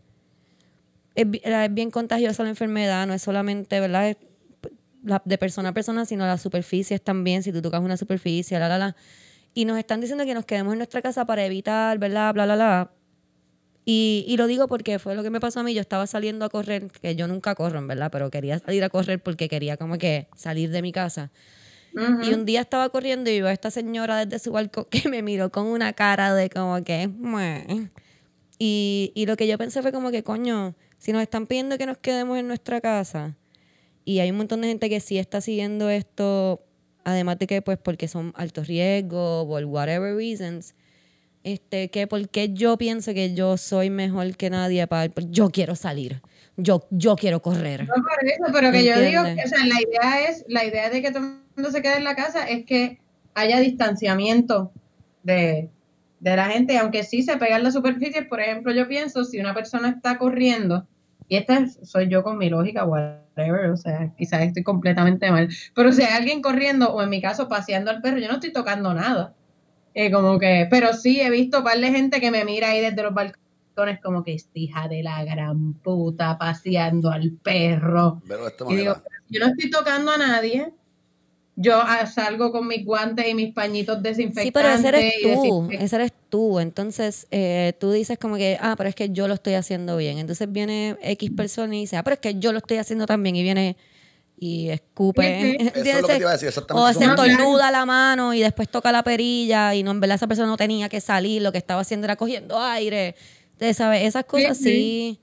[1.15, 4.17] es, bi- es bien contagiosa la enfermedad, no es solamente, ¿verdad?
[5.23, 8.77] De persona a persona, sino las superficies también, si tú tocas una superficie, la, la,
[8.77, 8.95] la.
[9.53, 12.33] Y nos están diciendo que nos quedemos en nuestra casa para evitar, ¿verdad?
[12.33, 12.91] Bla, bla, bla.
[13.91, 15.73] Y, y lo digo porque fue lo que me pasó a mí.
[15.73, 18.89] Yo estaba saliendo a correr, que yo nunca corro, en verdad, pero quería salir a
[18.89, 21.31] correr porque quería como que salir de mi casa.
[21.95, 22.21] Ujú.
[22.21, 25.23] Y un día estaba corriendo y veo a esta señora desde su balcón que me
[25.23, 27.09] miró con una cara de como que...
[28.59, 31.87] Y, y lo que yo pensé fue como que, coño, si nos están pidiendo que
[31.87, 33.37] nos quedemos en nuestra casa
[34.05, 36.63] y hay un montón de gente que sí está siguiendo esto,
[37.05, 40.75] además de que pues porque son altos riesgos o whatever reasons,
[41.43, 45.11] este, que porque yo pienso que yo soy mejor que nadie para...
[45.29, 46.21] Yo quiero salir,
[46.57, 47.87] yo, yo quiero correr.
[47.87, 51.01] No por eso, pero que yo digo, o sea, la idea es, la idea de
[51.01, 52.99] que todo el mundo se quede en la casa es que
[53.35, 54.71] haya distanciamiento
[55.23, 55.69] de,
[56.19, 59.53] de la gente, aunque sí se pegan las superficies, por ejemplo, yo pienso, si una
[59.53, 60.87] persona está corriendo,
[61.27, 65.47] y esta es- soy yo con mi lógica, whatever, o sea, quizás estoy completamente mal,
[65.75, 68.51] pero si hay alguien corriendo, o en mi caso paseando al perro, yo no estoy
[68.51, 69.33] tocando nada.
[70.01, 72.79] Eh, como que, pero sí he visto un par de gente que me mira ahí
[72.79, 78.21] desde los balcones como que esta hija de la gran puta paseando al perro.
[78.25, 78.95] Pero Y digo,
[79.27, 80.71] yo no estoy tocando a nadie.
[81.57, 84.45] Yo ah, salgo con mis guantes y mis pañitos desinfectantes.
[84.45, 86.59] Sí, pero ese eres tú, ese eres tú.
[86.61, 90.17] Entonces, eh, tú dices como que, ah, pero es que yo lo estoy haciendo bien.
[90.17, 93.35] Entonces viene X persona y dice, ah, pero es que yo lo estoy haciendo también.
[93.35, 93.75] Y viene
[94.39, 95.57] y escupe.
[95.75, 98.41] Eso es lo que te iba a decir, exactamente O se entornuda la mano y
[98.41, 101.41] después toca la perilla y no, en verdad esa persona no tenía que salir.
[101.41, 103.15] Lo que estaba haciendo era cogiendo aire.
[103.53, 105.19] Ustedes saben, esas cosas Sí, sí.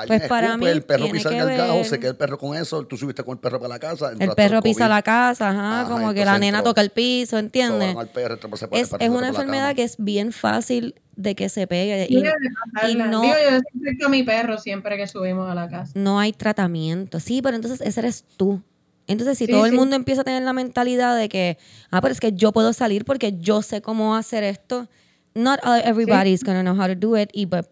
[0.00, 1.84] Alguien Pues para escupe, mí el perro pisa el gajo, ver.
[1.84, 4.12] se queda el perro con eso, tú subiste con el perro para la casa.
[4.18, 7.38] El perro pisa la casa, ajá, Ajá, como que la nena entró, toca el piso,
[7.38, 7.90] ¿entiendes?
[7.90, 11.48] sobaron al perro, por Es, ese es una enfermedad que es bien fácil de que
[11.48, 15.50] se pegue Sí, y, y no, Digo, yo desinfecto a mi perro siempre que subimos
[15.50, 15.92] a la casa.
[15.94, 17.18] no hay tratamiento.
[17.20, 18.62] Sí, pero entonces ese eres tú.
[19.08, 19.76] Entonces, si Sí, todo el sí.
[19.76, 21.56] mundo empieza a tener la mentalidad de que,
[21.90, 24.86] ah, pero es que yo puedo salir porque yo sé cómo hacer esto,
[25.34, 27.30] not everybody's gonna know how to do it.
[27.32, 27.66] Y pues,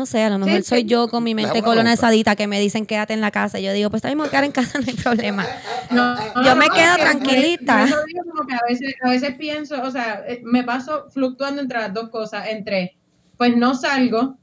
[0.00, 0.86] no sé, a lo mejor Sí, soy sí.
[0.86, 3.58] yo con mi mente colonizadita que me dicen quédate en la casa.
[3.60, 5.46] Y yo digo, pues también me voy a quedar en casa, no hay problema.
[5.90, 7.84] No, Yo me no, quedo tranquilita.
[7.84, 11.60] eso digo como que a veces, a veces pienso, o sea, eh, me paso fluctuando
[11.62, 12.96] entre las dos cosas, entre,
[13.36, 14.38] pues no salgo,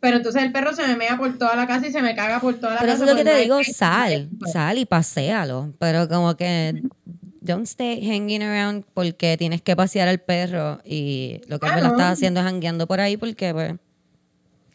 [0.00, 2.38] pero entonces el perro se me mea por toda la casa y se me caga
[2.40, 3.04] por toda la Pero casa.
[3.04, 5.72] eso es lo que te no hay digo, que- sal, sal y paséalo.
[5.78, 6.82] Pero como que
[7.40, 11.80] don't stay hanging around porque tienes que pasear al perro y lo que me la
[11.80, 11.94] Claro.
[11.96, 13.74] estás haciendo es hangueando por ahí porque pues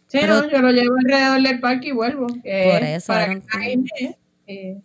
[0.10, 2.28] Sí, Pero- no, yo lo llevo alrededor del parque y vuelvo.
[2.28, 4.18] que Por es eso, Para I que don't cague think- y me-
[4.48, 4.78] eh,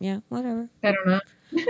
[0.00, 0.66] yeah, whatever.
[0.80, 1.22] pero nada.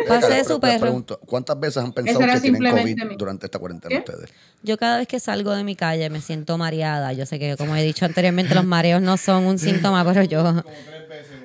[0.09, 0.81] Pasé su perro.
[0.81, 3.99] pregunto, ¿cuántas veces han pensado que tienen COVID durante esta cuarentena ¿Qué?
[4.11, 4.31] ustedes?
[4.63, 7.13] Yo cada vez que salgo de mi calle me siento mareada.
[7.13, 10.63] Yo sé que como he dicho anteriormente los mareos no son un síntoma, pero yo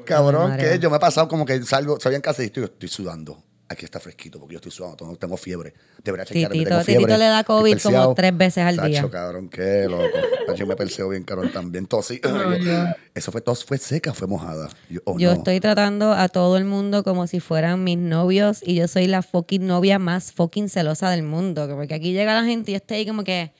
[0.05, 2.89] Cabrón, que yo me he pasado como que salgo, salgo en casa y estoy, estoy
[2.89, 3.43] sudando.
[3.71, 5.73] Aquí está fresquito porque yo estoy sudando, tengo, tengo fiebre.
[6.03, 7.03] Debería chequear, Titito- tengo fiebre.
[7.05, 9.01] Titito le da COVID como tres veces al día.
[9.01, 10.03] Tacho, cabrón, qué loco.
[10.45, 11.85] Tacho, Yo me perseo bien, cabrón, también.
[11.87, 12.19] Tosí.
[12.61, 12.95] Ya.
[13.15, 14.69] Eso fue tos, fue seca, fue mojada.
[14.89, 15.37] Yo, oh, Yo no.
[15.37, 19.21] estoy tratando a todo el mundo como si fueran mis novios y yo soy la
[19.21, 21.67] fucking novia más fucking celosa del mundo.
[21.67, 23.53] que Porque aquí llega la gente y yo estoy ahí como que,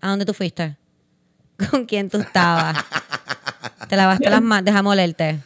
[0.00, 0.76] ¿a dónde tú fuiste?
[1.70, 2.76] ¿Con quién tú estabas?
[3.88, 5.40] Te lavaste las manos, déjame olerte.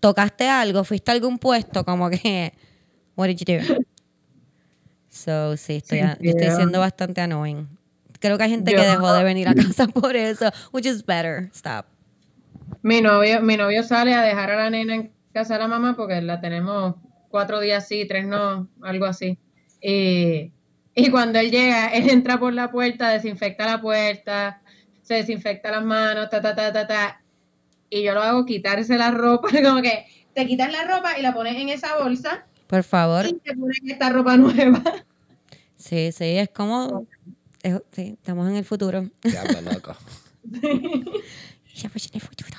[0.00, 0.84] ¿Tocaste algo?
[0.84, 1.84] ¿Fuiste a algún puesto?
[1.84, 2.52] Como que,
[3.16, 3.84] what did you do?
[5.08, 7.68] So, sí, estoy, Sí, yo estoy siendo bastante annoying.
[8.20, 11.04] Creo que hay gente Yo- que dejó de venir a casa por eso, which is
[11.04, 11.50] better.
[11.54, 11.86] Stop.
[12.82, 15.94] Mi novio, mi novio sale a dejar a la nena en casa de la mamá
[15.96, 16.96] porque la tenemos
[17.28, 19.38] cuatro días sí, tres no, algo así.
[19.80, 20.50] Y,
[20.94, 24.60] y cuando él llega, él entra por la puerta, desinfecta la puerta,
[25.02, 27.20] se desinfecta las manos, ta, ta, ta, ta, ta.
[27.90, 31.32] Y yo lo hago quitarse la ropa, como que te quitas la ropa y la
[31.34, 33.26] pones en esa bolsa Por favor.
[33.26, 34.82] y te pones esta ropa nueva.
[35.76, 37.06] Sí, sí, es como.
[37.62, 39.08] es- sí, estamos en el futuro.
[39.22, 39.94] Diablo, loco.
[41.74, 42.58] Estamos en el futuro.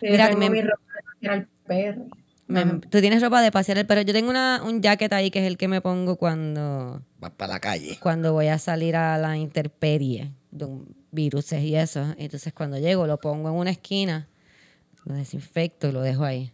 [0.00, 2.06] Sí, Mira, tengo me- mi ropa de pasear al perro.
[2.48, 2.80] Me- Ajá.
[2.90, 5.56] tú tienes ropa de pasear, pero yo tengo una, un jacket ahí que es el
[5.56, 7.98] que me pongo cuando, Vas para la calle.
[8.02, 12.14] cuando voy a salir a la intemperie de un virus y eso.
[12.18, 14.28] Entonces cuando llego lo pongo en una esquina,
[15.04, 16.52] lo desinfecto y lo dejo ahí.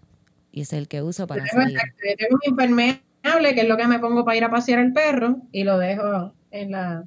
[0.52, 1.76] Y ese es el que uso para tengo, salir.
[1.78, 4.92] yo tengo un impermeable, que es lo que me pongo para ir a pasear al
[4.92, 7.04] perro, y lo dejo en la,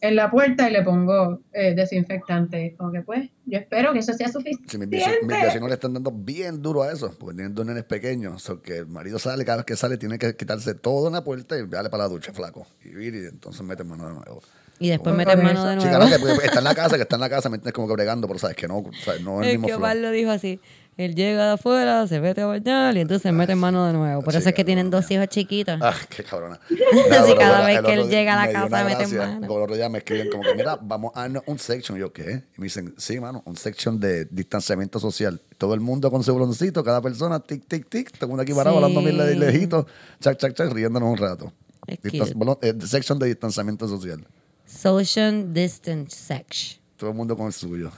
[0.00, 2.74] en la puerta y le pongo eh, desinfectante.
[2.78, 4.86] Como que pues, yo espero que eso sea Sí, mis, suficiente.
[4.86, 8.42] vecinos, mis vecinos le están dando bien duro a eso, porque tienen dos nenes pequeños.
[8.42, 11.22] So que el marido sale, cada vez que sale, tiene que quitarse todo en la
[11.24, 12.66] puerta y darle para la ducha, flaco.
[12.84, 14.40] Y, y entonces mete mano de nuevo.
[14.80, 16.18] Y después Por metes mano de Chica, nuevo.
[16.26, 17.92] no, que está en la casa, que está en la casa, me entiendes como que
[17.94, 19.84] bregando, pero sabes que no, sabes, no es el Es mismo que flow.
[19.84, 20.60] Omar lo dijo así.
[20.96, 24.22] Él llega de afuera, se mete a bañar y entonces mete mano de nuevo.
[24.22, 25.76] Por Sí, eso es que tienen dos hijos chiquitos.
[25.82, 26.60] Ah, qué cabrona.
[27.10, 29.46] Así cada vez que él llega a la casa, una mete mano.
[29.46, 31.96] Como el otro día me escriben como que, mira, vamos a darnos un section.
[31.98, 32.44] Y yo, ¿qué?
[32.56, 35.42] Y me dicen, sí, mano, un section de distanciamiento social.
[35.58, 38.12] Todo el mundo con su broncito, cada persona, tic, tic, tic.
[38.12, 39.86] Todo el mundo aquí parado, hablando mil de lejitos,
[40.20, 41.52] chac, chac, chac, riéndonos un rato.
[41.86, 44.24] Eh, section de distanciamiento social.
[44.64, 46.80] Social distance sex.
[46.96, 47.90] Todo el mundo con el suyo.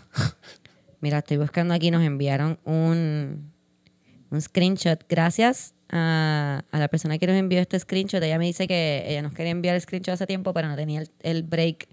[1.07, 3.53] Mira, estoy buscando aquí, nos enviaron un,
[4.31, 5.05] un screenshot.
[5.09, 8.21] Gracias a, a la persona que nos envió este screenshot.
[8.21, 11.03] Ella me dice que ella nos quería enviar el screenshot hace tiempo, pero no tenía
[11.03, 11.87] el, el break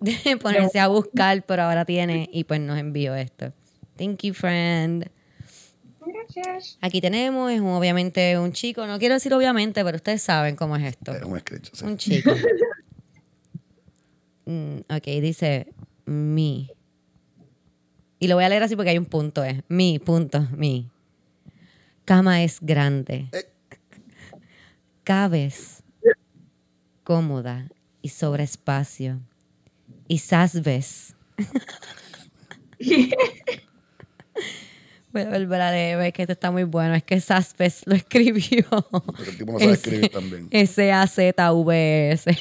[0.00, 3.52] de ponerse a buscar, pero ahora tiene y pues nos envió esto.
[3.98, 5.10] Thank you, friend.
[6.06, 6.78] Gracias.
[6.80, 10.74] Aquí tenemos, es un- obviamente un chico, no quiero decir obviamente, pero ustedes saben cómo
[10.76, 11.12] es esto.
[11.14, 11.84] Es un screenshot, sí.
[11.84, 12.32] Un chico.
[14.44, 15.68] Mm, ok, dice
[16.04, 16.68] mi.
[18.22, 20.88] Y lo voy a leer así porque hay un punto, es mi, punto, mi.
[22.04, 23.28] Cama es grande.
[23.32, 23.48] Eh.
[25.02, 25.82] Cabes
[27.02, 27.68] cómoda
[28.00, 29.18] y sobre espacio.
[30.06, 31.16] Y sasves.
[35.12, 36.94] Voy a volver a leer, es que esto está muy bueno.
[36.94, 38.64] Es que Sasves lo escribió.
[38.88, 40.46] Porque el tipo no sabe escribir también.
[40.52, 42.38] S-A-Z-V-S.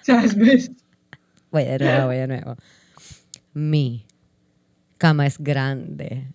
[0.00, 0.70] ¿Sabes?
[1.50, 2.56] Voy de nuevo, voy de nuevo.
[3.52, 4.06] Mi
[5.00, 6.26] cama es grande,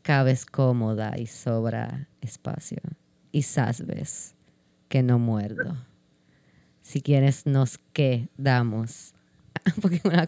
[0.00, 2.78] cabes cómoda y sobra espacio.
[3.32, 4.34] Y sabes
[4.88, 5.76] que no muerdo.
[6.80, 9.12] Si quieres, nos quedamos.
[9.82, 10.26] Porque una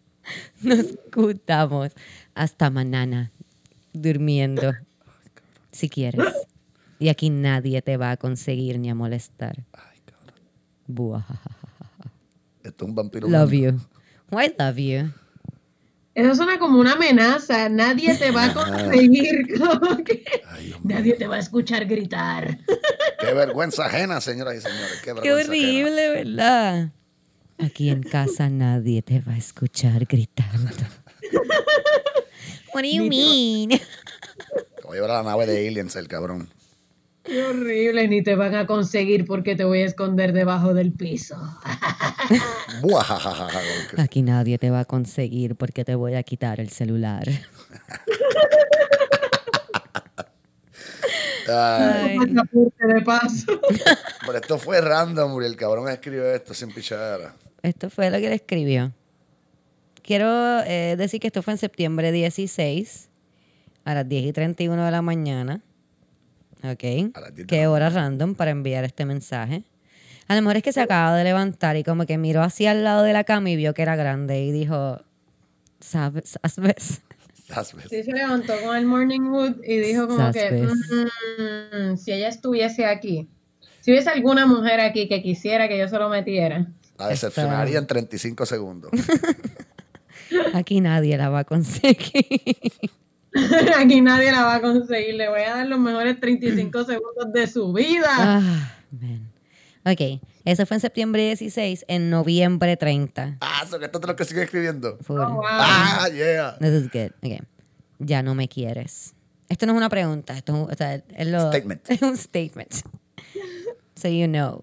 [0.62, 1.92] nos quedamos
[2.34, 3.30] hasta mañana
[3.92, 4.72] durmiendo.
[5.70, 6.26] Si quieres.
[6.98, 9.64] Y aquí nadie te va a conseguir ni a molestar.
[10.88, 11.50] Buajaja.
[12.64, 13.28] Esto es un vampiro.
[13.28, 13.80] Love you.
[14.32, 15.21] Why love you?
[16.14, 17.68] Eso suena como una amenaza.
[17.70, 19.58] Nadie te va a conseguir.
[19.58, 20.96] como que Ay, Dios mío.
[20.96, 22.58] Nadie te va a escuchar gritar.
[23.18, 25.00] Qué vergüenza ajena, señoras y señores.
[25.02, 25.68] Qué, Qué vergüenza ajena.
[25.86, 26.90] horrible, ¿verdad?
[27.58, 30.70] Aquí en casa nadie te va a escuchar gritando.
[32.74, 33.70] What do you mean?
[34.84, 36.48] Voy a llevar a la nave de Aliens, el cabrón.
[37.24, 38.08] Qué horrible.
[38.08, 41.36] Ni te van a conseguir porque te voy a esconder debajo del piso.
[43.98, 47.28] Aquí nadie te va a conseguir porque te voy a quitar el celular.
[51.48, 52.18] Ay,
[54.26, 57.34] pero esto fue random, y el cabrón escribió esto sin pichadera.
[57.62, 58.92] Esto fue lo que le escribió.
[60.02, 63.08] Quiero eh, decir que esto fue en septiembre 16
[63.84, 65.60] a las 10 y 31 de la mañana.
[66.64, 67.14] Ok.
[67.14, 69.64] A las 10 de Qué hora random para enviar este mensaje.
[70.28, 72.84] A lo mejor es que se acaba de levantar y como que miró hacia el
[72.84, 75.00] lado de la cama y vio que era grande y dijo,
[75.80, 76.38] ¿sabes?
[76.48, 77.02] ¿Sabes?
[77.74, 77.90] Best.
[77.90, 80.50] Sí se levantó con el morning wood y dijo como que.
[80.52, 83.28] "Mm, si ella estuviese aquí,
[83.80, 86.66] si hubiese alguna mujer aquí que quisiera que yo se lo metiera,
[86.98, 88.90] La decepcionaría en 35 segundos.
[90.54, 91.98] Aquí nadie la va a conseguir.
[93.78, 95.14] aquí nadie la va a conseguir.
[95.14, 98.08] Le voy a dar los mejores 35 segundos de su vida.
[98.08, 99.28] Ah, man.
[99.84, 103.38] Ok, eso fue en septiembre 16, en noviembre 30.
[103.40, 104.96] Ah, eso que esto es lo que sigue escribiendo.
[105.00, 105.18] Full.
[105.18, 105.42] Oh, wow.
[105.48, 106.56] Ah, yeah.
[106.60, 107.10] This is good.
[107.18, 107.40] Okay.
[107.98, 109.14] Ya no me quieres.
[109.48, 111.82] Esto no es una pregunta, esto es, un- o sea, es lo- Statement.
[111.90, 112.72] es un statement.
[113.96, 114.60] So you know.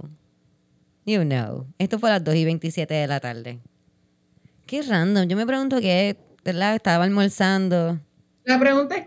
[1.06, 1.68] You know.
[1.80, 3.60] Esto fue a las 2 y 27 de la tarde.
[4.66, 5.28] Qué random.
[5.28, 6.76] Yo me pregunto qué, ¿verdad?
[6.76, 8.00] Estaba almorzando.
[8.50, 9.06] La pregunta es,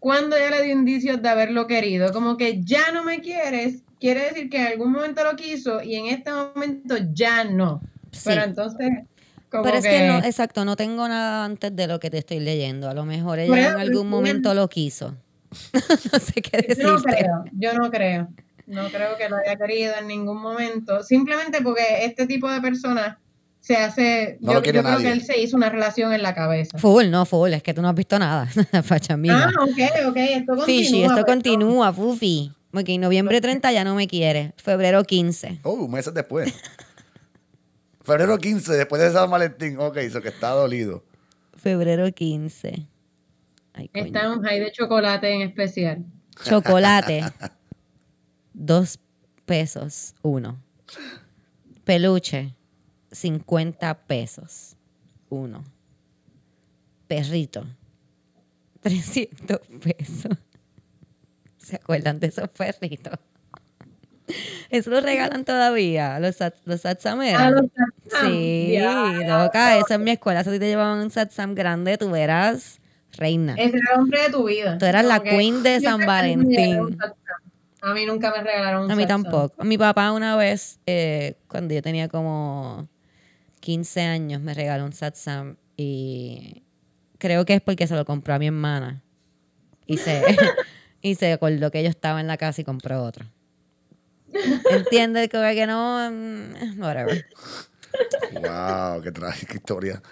[0.00, 2.12] ¿cuándo ya le dio indicios de haberlo querido?
[2.12, 5.94] Como que ya no me quieres, quiere decir que en algún momento lo quiso y
[5.94, 7.80] en este momento ya no.
[8.10, 8.22] Sí.
[8.24, 8.90] Pero entonces,
[9.48, 12.18] como Pero es que, que no, exacto, no tengo nada antes de lo que te
[12.18, 12.90] estoy leyendo.
[12.90, 15.14] A lo mejor ella en algún momento lo quiso.
[16.12, 17.18] no sé qué yo no decirte.
[17.18, 18.28] creo, yo no creo.
[18.66, 21.04] No creo que lo haya querido en ningún momento.
[21.04, 23.16] Simplemente porque este tipo de personas
[23.62, 24.38] se hace.
[24.40, 26.76] No yo lo quiere yo creo que él se hizo una relación en la cabeza.
[26.78, 27.52] Full, no, full.
[27.52, 28.46] Es que tú no has visto nada.
[28.82, 29.50] Facha amiga.
[29.56, 30.16] Ah, ok, ok.
[30.16, 30.66] Esto continúa.
[30.66, 31.34] Fishy, esto perdón.
[31.36, 32.52] continúa, Fufi.
[32.74, 34.52] Ok, noviembre 30 ya no me quiere.
[34.56, 35.60] Febrero 15.
[35.62, 36.52] Oh, meses después.
[38.02, 39.78] Febrero 15, después de San Valentín.
[39.78, 41.04] Ok, eso que está dolido.
[41.56, 42.88] Febrero 15.
[43.74, 44.04] Ay, coño.
[44.04, 46.04] Está un high de chocolate en especial.
[46.44, 47.24] Chocolate.
[48.52, 48.98] Dos
[49.46, 50.14] pesos.
[50.22, 50.58] Uno.
[51.84, 52.56] Peluche.
[53.12, 54.76] 50 pesos.
[55.28, 55.62] Uno.
[57.06, 57.64] Perrito.
[58.82, 60.32] 300 pesos.
[61.58, 63.14] ¿Se acuerdan de esos perritos?
[64.70, 67.40] Eso lo regalan todavía, los, los satsameras.
[67.42, 67.66] Ah, los
[68.10, 68.30] satsam.
[68.30, 70.42] Sí, Ya, loca, eso en mi escuela.
[70.44, 72.80] Si te llevaban un satsam grande, tú eras
[73.12, 73.54] reina.
[73.54, 74.78] Ese era el hombre de tu vida.
[74.78, 76.96] Tú eras la queen de San Valentín.
[77.82, 79.22] A mí nunca me regalaron un A mí satsam.
[79.24, 79.64] tampoco.
[79.64, 82.88] Mi papá una vez, eh, cuando yo tenía como
[83.62, 86.64] 15 años, me regaló un satsam y
[87.18, 89.02] creo que es porque se lo compró a mi hermana.
[89.86, 90.20] Y se,
[91.00, 93.24] y se acordó que yo estaba en la casa y compró otro.
[94.70, 95.28] ¿Entiendes?
[95.30, 97.24] Como que no, mm, whatever.
[98.34, 100.02] Wow, qué trágica historia.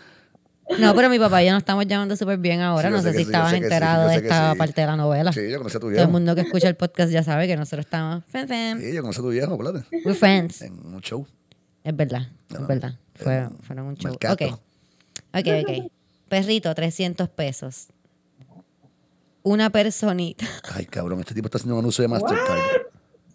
[0.78, 2.88] No, pero mi papá y yo nos estamos llamando súper bien ahora.
[2.88, 4.58] Sí, no sé si sí, estabas sí, enterado de esta sí.
[4.58, 5.32] parte de la novela.
[5.32, 6.10] Sí, yo conocí a tu Todo el viejo.
[6.10, 8.22] mundo que escucha el podcast ya sabe que nosotros estamos.
[8.28, 8.80] Fem, fem.
[8.80, 9.86] Sí, yo conocí a tu viejo, acuérdate.
[10.04, 10.62] We're friends.
[10.62, 11.26] En un show.
[11.82, 12.94] Es verdad, es No, verdad.
[13.22, 14.10] Fue, fueron un show.
[14.10, 14.44] Mercato.
[14.44, 14.60] Ok,
[15.34, 15.92] ok, ok.
[16.28, 17.88] Perrito, 300 pesos.
[19.42, 20.46] Una personita.
[20.74, 22.60] Ay, cabrón, este tipo está haciendo un anuncio de Mastercard.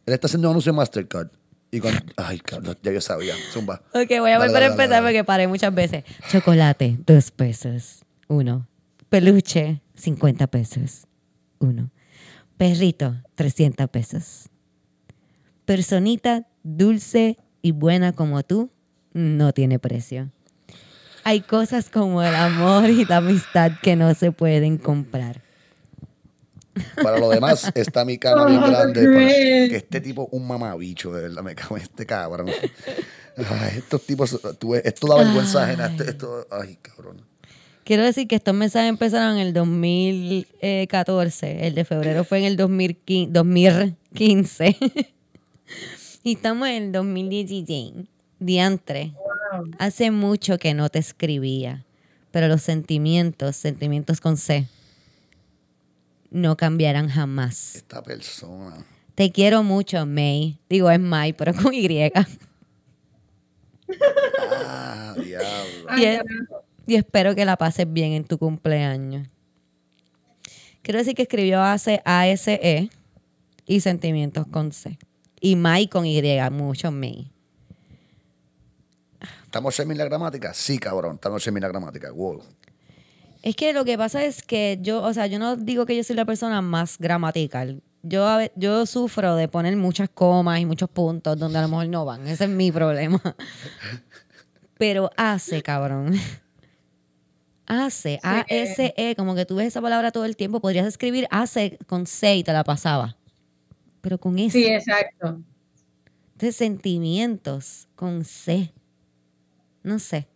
[0.06, 1.30] Él está haciendo un anuncio de Mastercard.
[1.72, 2.00] Y cuando...
[2.16, 3.34] Ay, cabrón, ya yo sabía.
[3.52, 3.82] Zumba.
[3.94, 6.04] Ok, voy a volver a empezar porque paré muchas veces.
[6.32, 8.06] Chocolate, 2 pesos.
[8.28, 8.68] Uno.
[9.10, 11.08] Peluche, 50 pesos.
[11.60, 11.92] Uno.
[12.58, 14.50] Perrito, 300 pesos.
[15.66, 18.72] Personita dulce y buena como tú,
[19.16, 20.30] no tiene precio.
[21.24, 25.42] Hay cosas como el amor y la amistad que no se pueden comprar.
[27.02, 29.02] Para lo demás, está mi cama bien Oh, grande.
[29.02, 29.16] great.
[29.16, 32.50] para- que este tipo, un mamabicho, de verdad, me cago en este cabrón.
[33.38, 35.88] Ay, estos tipos, tú esto da vergüenza ajena.
[35.88, 37.22] Esto, esto- ay, cabrón.
[37.86, 41.68] Quiero decir que estos mensajes empezaron en el 2014.
[41.68, 43.32] El de febrero fue en el 2015.
[43.32, 44.76] 2015.
[46.24, 47.94] y estamos en el 2016.
[48.40, 49.14] Diantre.
[49.54, 49.72] Wow.
[49.80, 51.86] Hace mucho que no te escribía.
[52.32, 54.68] Pero los sentimientos, sentimientos con C,
[56.32, 57.76] no cambiarán jamás.
[57.76, 58.86] Esta persona.
[59.16, 60.58] Te quiero mucho, May.
[60.70, 61.88] Digo, es May, pero con Y.
[64.40, 65.98] Ah, diablo.
[65.98, 66.64] Y es- carajo.
[66.88, 69.28] y espero que la pases bien en tu cumpleaños.
[70.82, 72.90] Quiero decir que escribió ACE, ASE
[73.66, 74.98] y sentimientos con C.
[75.40, 76.22] Y May con Y,
[76.52, 77.32] mucho May.
[79.56, 80.54] ¿Estamos en la gramática?
[80.54, 82.12] Sí, cabrón, estamos en la gramática.
[82.12, 82.44] Wow.
[83.42, 86.04] Es que lo que pasa es que yo, o sea, yo no digo que yo
[86.04, 87.82] soy la persona más gramatical.
[88.04, 92.04] Yo, yo sufro de poner muchas comas y muchos puntos donde a lo mejor no
[92.04, 92.28] van.
[92.28, 93.22] Ese es mi problema.
[94.78, 96.16] Pero hace, cabrón.
[97.66, 100.60] Hace, A-S-E, como que tú ves esa palabra todo el tiempo.
[100.60, 103.16] Podrías escribir hace con C y te la pasaba.
[104.02, 104.52] Pero con S.
[104.52, 105.42] Sí, exacto.
[106.34, 108.75] Entonces, sentimientos con C.
[109.86, 110.28] No sé.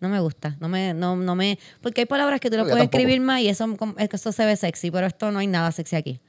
[0.00, 0.56] No me gusta.
[0.60, 1.58] No me, no, no me.
[1.80, 2.98] Porque hay palabras que tú yo puedes tampoco.
[2.98, 5.46] escribir más y eso, como- es que eso se ve sexy, pero esto no hay
[5.46, 6.20] nada sexy aquí.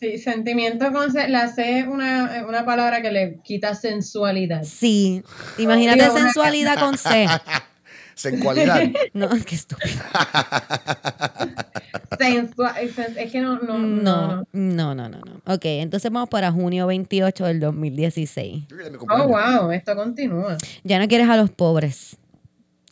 [0.00, 1.28] Sí, sentimiento con C.
[1.28, 4.64] La C es una, una palabra que le quita sensualidad.
[4.64, 5.22] Sí.
[5.58, 7.26] Imagínate sensualidad con C.
[8.14, 8.82] Sensualidad.
[9.14, 9.94] No, qué estúpido.
[13.16, 14.44] Es que no, no, no.
[14.52, 14.94] No, no.
[14.94, 15.20] no, no.
[15.46, 18.64] Ok, entonces vamos para junio 28 del 2016.
[18.70, 20.56] Mira, mi Oh, wow, esto continúa.
[20.82, 22.16] Ya no quieres a los pobres.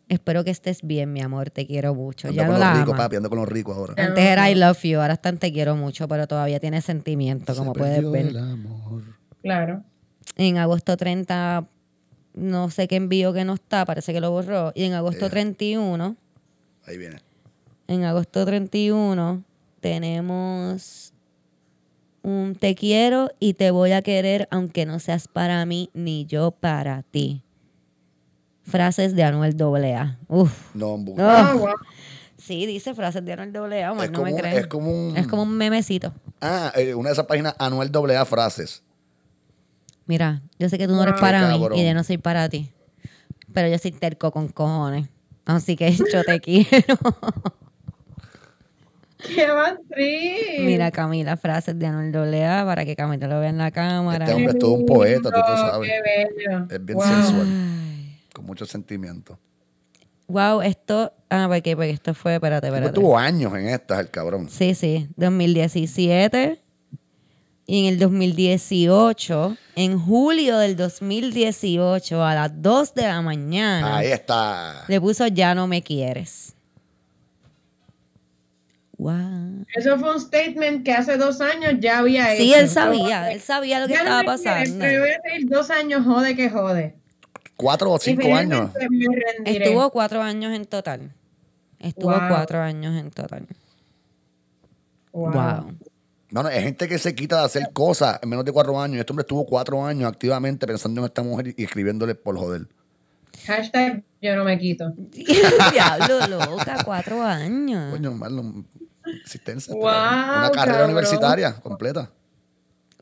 [0.09, 1.51] Espero que estés bien, mi amor.
[1.51, 2.29] Te quiero mucho.
[2.29, 3.95] Ando Ya con no los la ricos, papi, ando con los ricos ahora.
[3.97, 7.73] Antes era I love you, ahora están te quiero mucho, pero todavía tiene sentimiento, como
[7.73, 8.27] Se puedes ver.
[8.27, 9.03] el amor.
[9.43, 9.83] Claro.
[10.37, 11.67] En agosto 30,
[12.35, 14.73] no sé qué envío que no está, parece que lo borró.
[14.75, 15.31] Y en agosto Eh.
[15.31, 16.17] 31,
[16.87, 17.17] Ahí viene.
[17.93, 19.43] En agosto 31,
[19.81, 21.13] tenemos
[22.23, 26.51] un te quiero y te voy a querer aunque no seas para mí ni yo
[26.53, 27.43] para ti.
[28.65, 30.19] Frases de Anuel AA.
[30.29, 30.75] Uf.
[30.75, 31.55] No, Ah.
[31.59, 31.69] Wow.
[32.39, 34.57] Sí, dice frases de Anuel AA, amor, es, no como, me un- crees.
[34.57, 35.17] es como un.
[35.17, 36.13] Es como un memecito.
[36.41, 38.83] Ah, eh, una de esas páginas anual doble A frases.
[40.07, 41.21] Mira, yo sé que tú no eres Wow.
[41.21, 41.79] para mí cabrón.
[41.79, 42.71] y yo no soy para ti.
[43.53, 45.09] Pero yo soy terco con cojones.
[45.45, 46.97] Así que yo te quiero.
[49.35, 49.47] ¡Qué
[49.91, 50.65] trip!
[50.67, 54.25] Mira, Camila, frases de Anuel AA para que Camila lo vea en la cámara.
[54.25, 55.91] Este hombre es todo un poeta, tú, lindo, sabes.
[55.91, 56.01] Qué
[56.49, 56.67] bello.
[56.71, 57.07] Es bien Wow.
[57.07, 57.47] sensual,
[58.35, 59.39] con mucho sentimiento.
[60.29, 61.13] Wow, esto.
[61.29, 62.35] Ah, porque, porque esto fue.
[62.35, 62.93] Espérate, espérate.
[62.95, 64.49] tuvo años en estas, el cabrón.
[64.49, 65.09] Sí, sí.
[65.17, 66.59] 2017.
[67.67, 74.09] Y en el 2018, en julio del 2018, a las 2 de la mañana, Ahí
[74.09, 74.85] está.
[74.89, 76.52] le puso Ya no me quieres.
[79.03, 79.65] Wow.
[79.75, 82.43] Eso fue un statement que hace dos años ya había hecho.
[82.45, 84.79] Sí, él sabía, él sabía lo que Ya no estaba pasando.
[84.79, 86.95] Pero voy a seguir dos años, jode que jode.
[87.57, 88.71] Cuatro o cinco años.
[89.45, 91.13] Estuvo cuatro años en total.
[91.81, 92.29] Estuvo Wow.
[92.29, 93.49] cuatro años en total.
[95.13, 95.33] Wow.
[95.33, 95.75] Wow.
[96.31, 99.01] Mano, hay gente que se quita de hacer cosas en menos de cuatro años.
[99.01, 102.69] Este hombre estuvo cuatro años activamente pensando en esta mujer y escribiéndole por joder.
[103.47, 104.93] Hashtag yo no me quito.
[105.73, 107.91] Diablo, loca, cuatro años.
[107.91, 108.65] Coño, Marlon,
[109.21, 109.75] existencia.
[109.75, 110.85] Wow, Una carrera cabrón.
[110.91, 112.11] universitaria completa.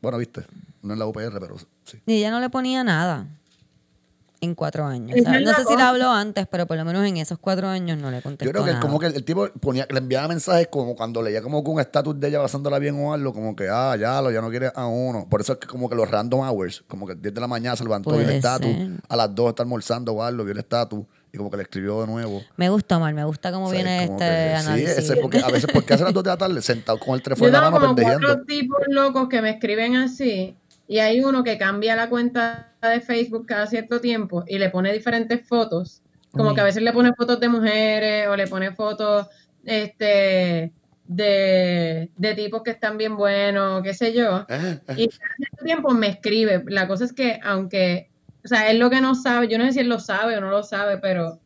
[0.01, 0.45] Bueno, viste,
[0.81, 2.01] no en la UPR, pero sí.
[2.05, 3.27] Y ella no le ponía nada
[4.41, 5.17] en cuatro años.
[5.19, 5.89] O sea, no la sé si cosa.
[5.89, 8.63] habló antes, pero por lo menos en esos cuatro años no le contestó Yo creo
[8.65, 8.81] que nada.
[8.81, 12.19] como que el tipo ponía, le enviaba mensajes como cuando leía como que un estatus
[12.19, 14.85] de ella pasándola bien o algo, como que, ah, ya lo, ya no quiere a
[14.87, 15.27] uno.
[15.29, 17.75] Por eso es que como que los random hours, como que 10 de la mañana
[17.75, 18.75] se levantó y el estatus,
[19.07, 22.01] a las 2 está almorzando o algo, vio el estatus y como que le escribió
[22.01, 22.41] de nuevo.
[22.57, 24.93] Me gusta, Omar, me gusta cómo O sea, viene es como este que- análisis.
[24.95, 27.21] Sí, ese, porque a veces, porque hace las 2 de la tarde sentado con el
[27.21, 28.27] teléfono Yo en la tengo mano como pendejeando.
[28.27, 30.57] cuatro tipos locos que me escriben así
[30.91, 34.91] y hay uno que cambia la cuenta de Facebook cada cierto tiempo y le pone
[34.91, 36.01] diferentes fotos.
[36.31, 36.55] Como Uy.
[36.55, 39.27] que a veces le pone fotos de mujeres o le pone fotos
[39.63, 40.73] este
[41.07, 44.45] de, de tipos que están bien buenos, qué sé yo.
[44.49, 44.95] Eh, eh.
[44.97, 46.61] Y cada cierto tiempo me escribe.
[46.67, 48.09] La cosa es que aunque,
[48.43, 50.41] o sea, él lo que no sabe, yo no sé si él lo sabe o
[50.41, 51.39] no lo sabe, pero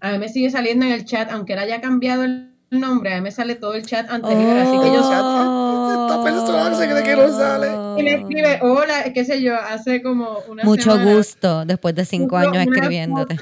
[0.00, 3.16] a mí me sigue saliendo en el chat, aunque él haya cambiado el nombre, a
[3.16, 6.06] mí me sale todo el chat anterior, así que yo Oh.
[6.06, 8.00] Esta persona se cree que no sale.
[8.00, 12.04] y me escribe, hola, qué sé yo, hace como una Mucho semana gusto después de
[12.04, 13.36] cinco años escribiéndote.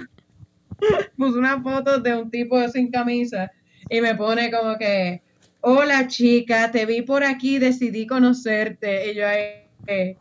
[1.17, 3.51] Puso una foto de un tipo sin camisa
[3.89, 5.23] y me pone como que,
[5.61, 9.11] hola chica, te vi por aquí, decidí conocerte.
[9.13, 10.17] Y yo ahí, eh,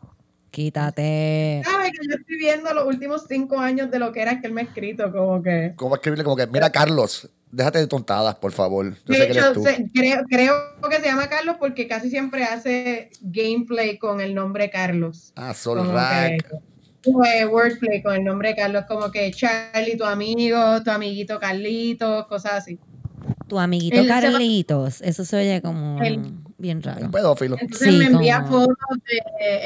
[0.50, 1.62] Quítate.
[1.64, 4.52] sabe que yo estoy viendo los últimos cinco años de lo que era que él
[4.52, 5.72] me ha escrito, como que...
[5.76, 6.24] ¿Cómo escribirle?
[6.24, 8.94] Como que, mira, Carlos, déjate de tontadas, por favor.
[9.06, 9.62] Yo De sé que eres hecho, tú.
[9.64, 10.54] se- creo, creo
[10.88, 15.32] que se llama Carlos porque casi siempre hace gameplay con el nombre Carlos.
[15.36, 16.46] Ah, Sol Como Rack.
[17.02, 22.26] que- wordplay con el nombre de Carlos, como que Charlie, tu amigo, tu amiguito Carlitos,
[22.26, 22.78] cosas así.
[23.48, 25.00] Tu amiguito va- Carlitos.
[25.00, 27.00] Eso se oye como Él- bien raro.
[27.06, 27.56] Un pedófilo.
[27.58, 28.76] Entonces Sí, me envía como- fotos
[29.08, 29.18] de,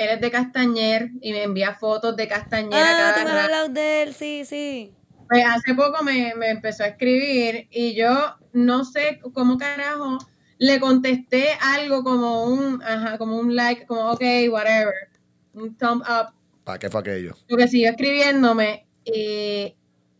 [0.05, 3.30] él es de Castañer y me envía fotos de Castañer a Ah, cada tú me
[3.39, 4.93] has hablado de él, sí, sí.
[5.29, 10.18] Pues hace poco me, me empezó a escribir y yo no sé cómo carajo
[10.59, 14.95] le contesté algo como un, ajá, como un like, como ok, whatever,
[15.55, 16.33] un thumb up,
[16.64, 17.35] ¿Para qué fue aquello?
[17.49, 19.75] porque siguió escribiéndome y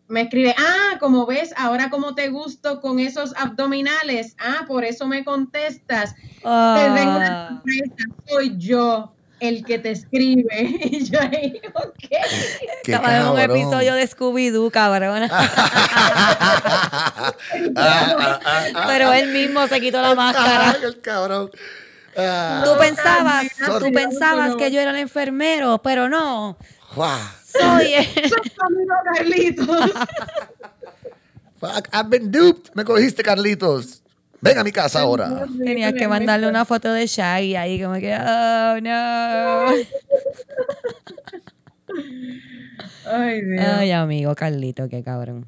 [0.09, 5.07] me escribe, ah, como ves, ahora como te gusto con esos abdominales, ah, por eso
[5.07, 6.15] me contestas.
[6.15, 7.95] Te tengo una Ah, sorpresa,
[8.27, 10.79] soy yo el que te escribe.
[10.85, 11.95] Y yo ahí, ok.
[12.85, 15.29] Qué estaba en un episodio de Scooby-Doo, cabrón.
[17.77, 20.77] Ah, ah, ah, Pero él mismo se quitó la máscara.
[20.83, 21.51] El cabrón.
[22.17, 23.85] Ah, Tú pensabas, Sorry.
[23.85, 26.57] tú pensabas que yo era el enfermero, pero no.
[27.47, 27.95] Soy
[29.17, 29.91] Carlitos.
[31.61, 32.71] Fuck, I've been duped.
[32.75, 34.03] Me cogiste, Carlitos.
[34.45, 35.47] Ven a mi casa ahora.
[35.65, 39.71] Tenías que mandarle una foto de Shaggy ahí, como que, oh no.
[43.07, 43.65] Ay, Dios.
[43.67, 45.47] Ay, amigo Carlito, qué cabrón.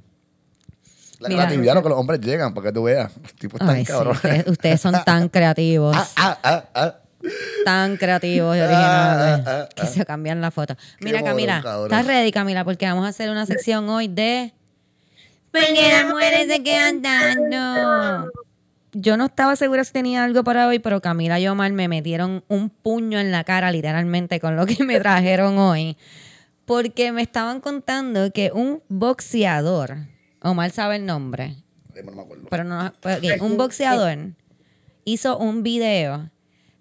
[1.19, 1.43] La Mira.
[1.47, 3.11] creatividad lo que los hombres llegan, para que tú veas.
[3.23, 4.17] Los tipos están Ay, sí, cabrones.
[4.17, 6.95] ustedes, ustedes son tan creativos, Ah, ah, ah, ah.
[7.65, 10.77] tan creativos y originales, Ah, ah, que se cambian la foto.
[11.01, 11.85] Mira, Camila, cabrón.
[11.87, 12.65] ¿estás ready, Camila?
[12.65, 14.53] Porque vamos a hacer una sección hoy de...
[15.51, 18.31] Porque las mujeres se quedan dando.
[18.99, 22.45] Yo no estaba segura si tenía algo para hoy, pero Camila y Omar me metieron
[22.49, 25.99] un puño en la cara, literalmente, con lo que me trajeron hoy.
[26.65, 29.99] Porque me estaban contando que un boxeador,
[30.41, 31.57] Omar sabe el nombre,
[31.95, 32.47] Ay, No me acuerdo.
[32.51, 34.19] pero no, pero, ok, un boxeador
[35.05, 36.31] hizo un video.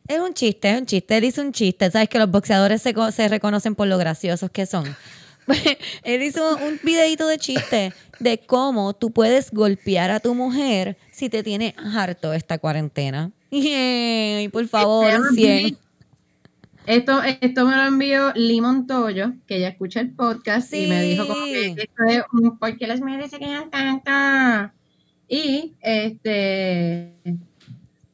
[0.07, 1.18] Es un chiste, es un chiste.
[1.18, 1.91] Él hizo un chiste.
[1.91, 4.95] Sabes que los boxeadores se reconocen por lo graciosos que son.
[6.04, 11.30] Él hizo un videito de chiste de cómo tú puedes golpear a tu mujer si
[11.30, 13.32] te tiene harto esta cuarentena.
[13.52, 15.78] Yay, por favor, 100.
[16.88, 21.26] Esto, esto me lo envió Lee Montoyo, que ella escucha el podcast y me dijo
[21.28, 21.76] como que Sí.
[21.78, 24.72] esto es un ¿por qué las mujeres se quedan tanto?
[25.28, 27.14] Y este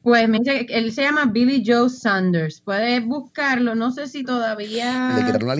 [0.02, 2.60] pues me dice que él se llama Billy Joe Sanders.
[2.60, 5.14] Puedes buscarlo, no sé si todavía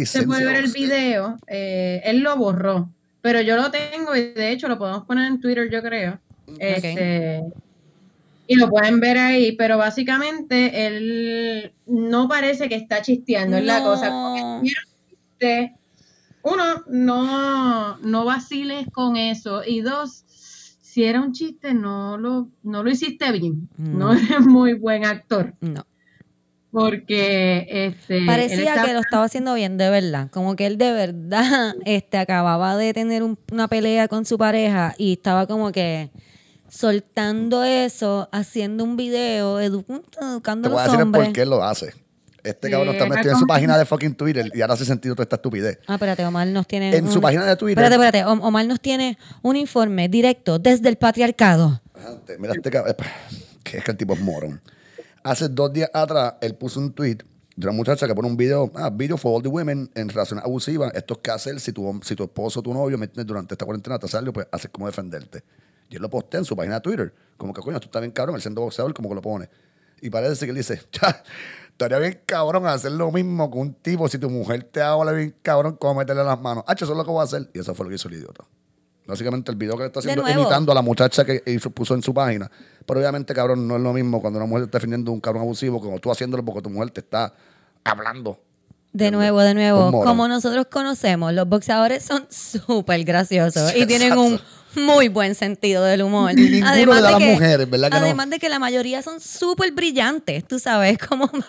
[0.05, 1.38] se puede ver el video.
[1.47, 2.88] Eh, él lo borró,
[3.20, 6.18] pero yo lo tengo y de hecho lo podemos poner en Twitter, yo creo.
[6.59, 7.43] Este,
[8.49, 13.78] y lo pueden ver ahí, pero básicamente él no parece que está chisteando, es la
[13.78, 13.84] No.
[13.84, 14.61] cosa.
[16.45, 19.62] Uno, no, no vaciles con eso.
[19.64, 20.24] Y dos,
[20.93, 23.66] si era un chiste, no lo, no lo hiciste bien.
[23.78, 23.99] No.
[23.99, 25.55] No eres muy buen actor.
[25.62, 25.86] No.
[26.70, 30.30] Porque este, Parecía que lo estaba haciendo bien, de verdad.
[30.30, 34.95] Como que él de verdad este, acababa de tener un- una pelea con su pareja
[34.99, 36.11] y estaba como que
[36.68, 39.84] soltando eso, haciendo un video, edu-
[40.20, 41.24] educando Te a voy a los decir el hombres.
[41.26, 41.93] por qué lo hace.
[42.45, 44.84] Este Sí, cabrón está es metido en su página de fucking Twitter y ahora hace
[44.84, 45.78] sentido toda esta estupidez.
[45.86, 46.95] Ah, espérate, Omar nos tiene.
[46.97, 47.82] En su página de Twitter.
[47.84, 48.24] Espérate, espérate.
[48.30, 51.80] Om- Omar nos tiene un informe directo desde el patriarcado.
[52.38, 52.97] Mira este cabrón.
[53.62, 54.61] Que es que el tipo es morón.
[55.22, 57.18] Hace dos días atrás, él puso un tweet
[57.55, 60.45] de una muchacha que pone un video, ah, video for all the women en relaciones
[60.45, 60.90] abusivas.
[60.95, 63.99] Esto es que hacer si tu, si tu esposo o tu novio durante esta cuarentena
[64.01, 65.45] te sale, pues haces como defenderte.
[65.88, 67.14] Y él lo postea en su página de Twitter.
[67.36, 69.49] Como que, coño, tú estás bien cabrón, él siendo boxeador, como que lo pone.
[70.01, 70.80] Y parece que él dice,
[71.73, 75.35] estaría bien cabrón hacer lo mismo con un tipo si tu mujer te habla bien
[75.43, 76.64] cabrón, como meterle las manos.
[76.66, 77.51] Ah, eso es lo que voy a hacer.
[77.55, 78.45] Y eso fue lo que hizo el idiota.
[79.05, 82.14] Básicamente el video que está haciendo imitando a la muchacha que hizo- puso en su
[82.14, 82.49] página.
[82.87, 85.43] Pero obviamente, cabrón, no es lo mismo cuando una mujer está defendiendo a un cabrón
[85.43, 87.35] abusivo como tú haciéndolo porque tu mujer te está
[87.83, 88.39] hablando.
[88.93, 89.91] De nuevo, de nuevo.
[90.05, 94.39] Como nosotros conocemos, los boxeadores son súper graciosos y tienen un
[94.77, 96.33] muy buen sentido del humor.
[96.39, 98.05] Y ninguno le da a las mujeres, ¿verdad que no?
[98.05, 101.31] además de que la mayoría son súper brillantes, tú sabes, como...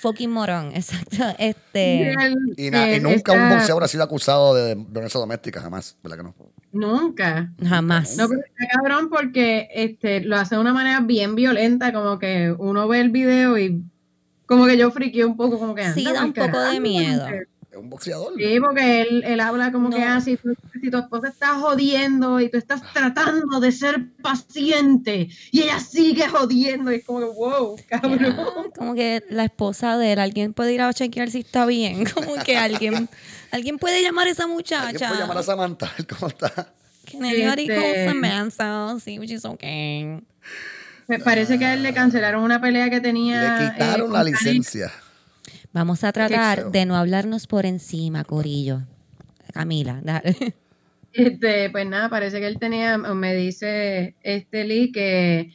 [0.00, 1.16] Fucking morón, exacto.
[1.38, 2.14] Este...
[2.56, 5.96] Y, na- y eh, nunca un boxeador ha sido acusado de violencia doméstica, jamás.
[6.02, 6.34] ¿Verdad que no?
[6.72, 7.52] Nunca.
[7.62, 8.16] Jamás.
[8.16, 12.54] No, pero está cabrón porque este, lo hace de una manera bien violenta, como que
[12.58, 13.82] uno ve el video y
[14.46, 17.26] como que yo friqueo un poco, como que Sí, da un poco de miedo.
[17.26, 17.42] que-
[17.74, 18.34] Es un boxeador.
[18.36, 19.96] Sí, porque él, él habla como No.
[19.96, 24.12] que ah, si, tu, si tu esposa está jodiendo y tú estás tratando de ser
[24.22, 28.36] paciente y ella sigue jodiendo y es como que wow, cabrón.
[28.76, 32.04] Como que la esposa de él, alguien puede ir a chequear si está bien.
[32.14, 33.08] Como que alguien,
[33.50, 35.08] alguien puede llamar a esa ¿Alguien muchacha.
[35.08, 35.90] puede llamar a Samantha?
[36.08, 36.72] ¿Cómo está?
[37.10, 39.00] Can anybody call Samantha?
[39.00, 40.20] See if she's okay.
[41.08, 43.58] Me parece que a él le cancelaron una pelea que tenía.
[43.58, 44.30] Le eh, quitaron la Kanye.
[44.30, 44.92] licencia.
[45.74, 48.82] Vamos a tratar de no hablarnos por encima, Corillo.
[49.52, 50.34] Camila, dale.
[51.16, 55.52] Este, pues nada, parece que él tenía, me dice este Lee que,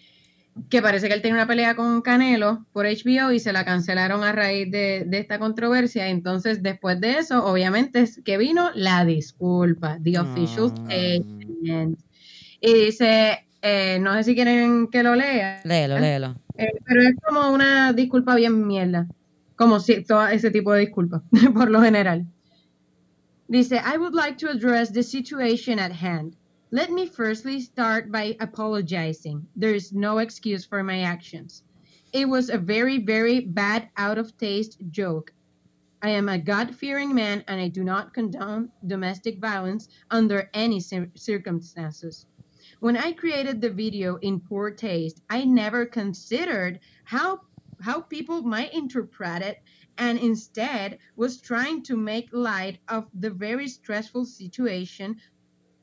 [0.70, 4.24] que parece que él tenía una pelea con Canelo por HBO y se la cancelaron
[4.24, 6.08] a raíz de, de esta controversia.
[6.08, 10.86] Entonces, después de eso, obviamente es que vino la disculpa, the official Ah.
[10.86, 12.00] statement.
[12.62, 16.36] Y dice, eh, no sé si quieren que lo lea, Léelo, léelo.
[16.58, 19.08] eh, pero es como una disculpa bien mierda,
[19.60, 21.22] como si todo ese tipo de disculpas,
[21.54, 22.26] por lo general.
[23.50, 26.38] Dice, I would like to address the situation at hand.
[26.72, 29.46] Let me firstly start by apologizing.
[29.58, 31.64] There is no excuse for my actions.
[32.14, 35.34] It was a very, very bad, out of taste joke.
[36.02, 40.80] I am a God fearing man and I do not condone domestic violence under any
[40.80, 42.28] circumstances.
[42.80, 47.42] When I created the video in poor taste, I never considered how
[47.82, 49.62] how people might interpret it
[49.98, 55.20] and instead was trying to make light of the very stressful situation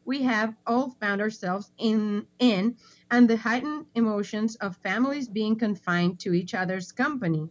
[0.04, 2.76] we have all found ourselves in in
[3.10, 7.50] and the heightened emotions of families being confined to each other's company.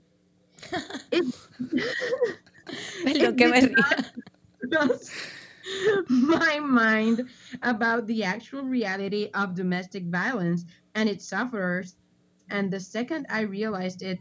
[1.11, 1.35] It-
[3.03, 4.99] Perdón que me did not-
[6.09, 7.29] my mind
[7.61, 11.97] about the actual reality of domestic violence and its sufferers.
[12.49, 14.19] And the second I realized it,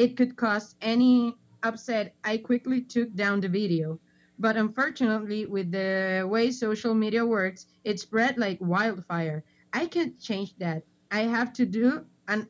[0.00, 4.00] it could cause any upset, I quickly took down the video.
[4.38, 9.44] But unfortunately, with the way social media works, it spread like wildfire.
[9.74, 10.84] I can't change that.
[11.10, 12.48] I have to do and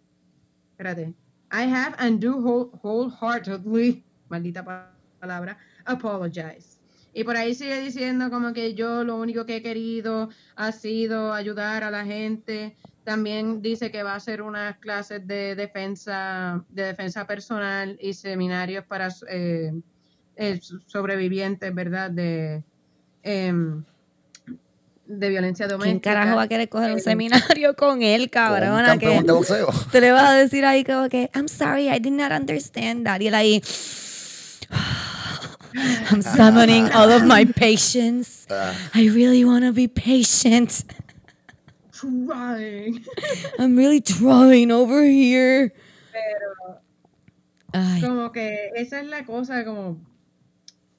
[1.51, 4.63] I have and do whole, wholeheartedly, maldita
[5.21, 6.79] palabra, apologize.
[7.13, 11.33] Y por ahí sigue diciendo como que yo lo único que he querido ha sido
[11.33, 12.77] ayudar a la gente.
[13.05, 18.85] También dice que va a hacer unas clases de defensa, de defensa personal y seminarios
[18.85, 19.73] para eh,
[20.37, 22.11] eh, sobrevivientes, ¿verdad?
[22.11, 22.63] De,
[23.23, 23.83] em,
[25.07, 26.11] de violencia ¿Quién doméstica.
[26.15, 29.69] carajo va a querer coger un Eh, seminario con él, Con Que de boxeo.
[29.91, 33.21] te le vas a decir ahí como que, I'm sorry, I did not understand that.
[33.21, 33.63] Y él ahí,
[36.11, 38.47] I'm summoning all of my patience.
[38.51, 38.73] Ah.
[38.95, 40.85] I really want to be patient.
[42.01, 43.05] Trying.
[43.59, 45.73] I'm really trying over here.
[46.13, 46.81] Pero
[47.73, 50.01] Ay, como que esa es la cosa, como,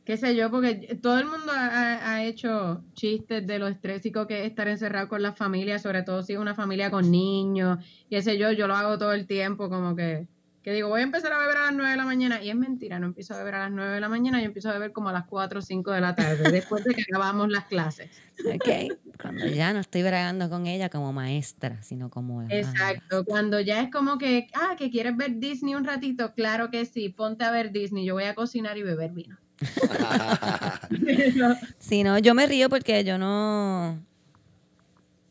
[0.06, 4.48] qué sé yo, porque todo el mundo ha, hecho chistes de lo estrésico que es
[4.48, 7.80] estar encerrado con la familia, sobre todo si es una familia con niños,
[8.10, 10.28] y ese yo, yo lo hago todo el tiempo, como que,
[10.64, 12.56] que digo, voy a empezar a beber a las 9 de la mañana, y es
[12.56, 14.92] mentira, no empiezo a beber a las 9 de la mañana, yo empiezo a beber
[14.92, 18.12] como a las 4 o 5 de la tarde, después de que acabamos las clases.
[18.46, 18.96] ok.
[19.20, 23.82] Cuando ya no estoy bregando con ella como maestra, sino como la Exacto, cuando ya
[23.82, 27.52] es como que, ah, que quieres ver Disney un ratito, claro que sí, ponte a
[27.52, 29.38] ver Disney, yo voy a cocinar y beber vino.
[31.80, 34.02] Si no, yo me río porque yo no.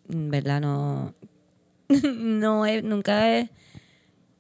[0.09, 0.61] en ¿Verdad?
[0.61, 1.15] No.
[2.15, 3.51] No he, nunca he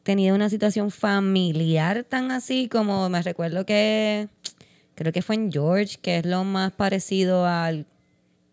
[0.02, 4.28] tenido una situación familiar tan así como me recuerdo que.
[4.94, 7.86] Creo que fue en George, que es lo más parecido al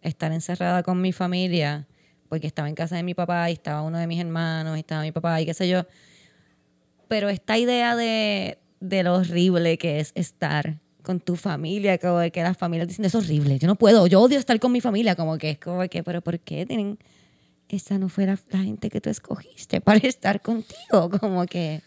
[0.02, 1.88] estar encerrada con mi familia,
[2.30, 5.02] porque estaba en casa de mi papá y estaba uno de mis hermanos y estaba
[5.02, 5.86] mi papá y qué sé yo.
[7.10, 12.32] Pero esta idea de, de lo horrible que es estar con tu familia, como de
[12.32, 15.16] que las familias dicen, es horrible, yo no puedo, yo odio estar con mi familia,
[15.16, 17.00] como que es como que, pero ¿por qué tienen,
[17.70, 21.10] esa no fue la, la gente que tú escogiste para estar contigo?
[21.20, 21.82] Como que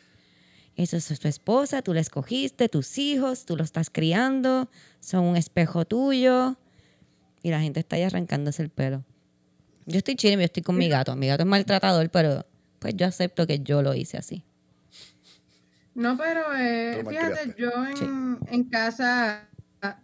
[0.77, 4.71] eso es tu esposa, tú la escogiste, tus hijos, tú lo estás criando,
[5.01, 6.57] son un espejo tuyo
[7.43, 9.05] y la gente está ahí arrancándose el pelo.
[9.87, 12.47] Yo estoy chile, yo estoy con mi gato, mi gato es maltratador, pero
[12.79, 14.45] pues yo acepto que yo lo hice así.
[15.95, 19.49] No, pero eh, fíjate, yo en, en casa
[19.83, 20.01] ah,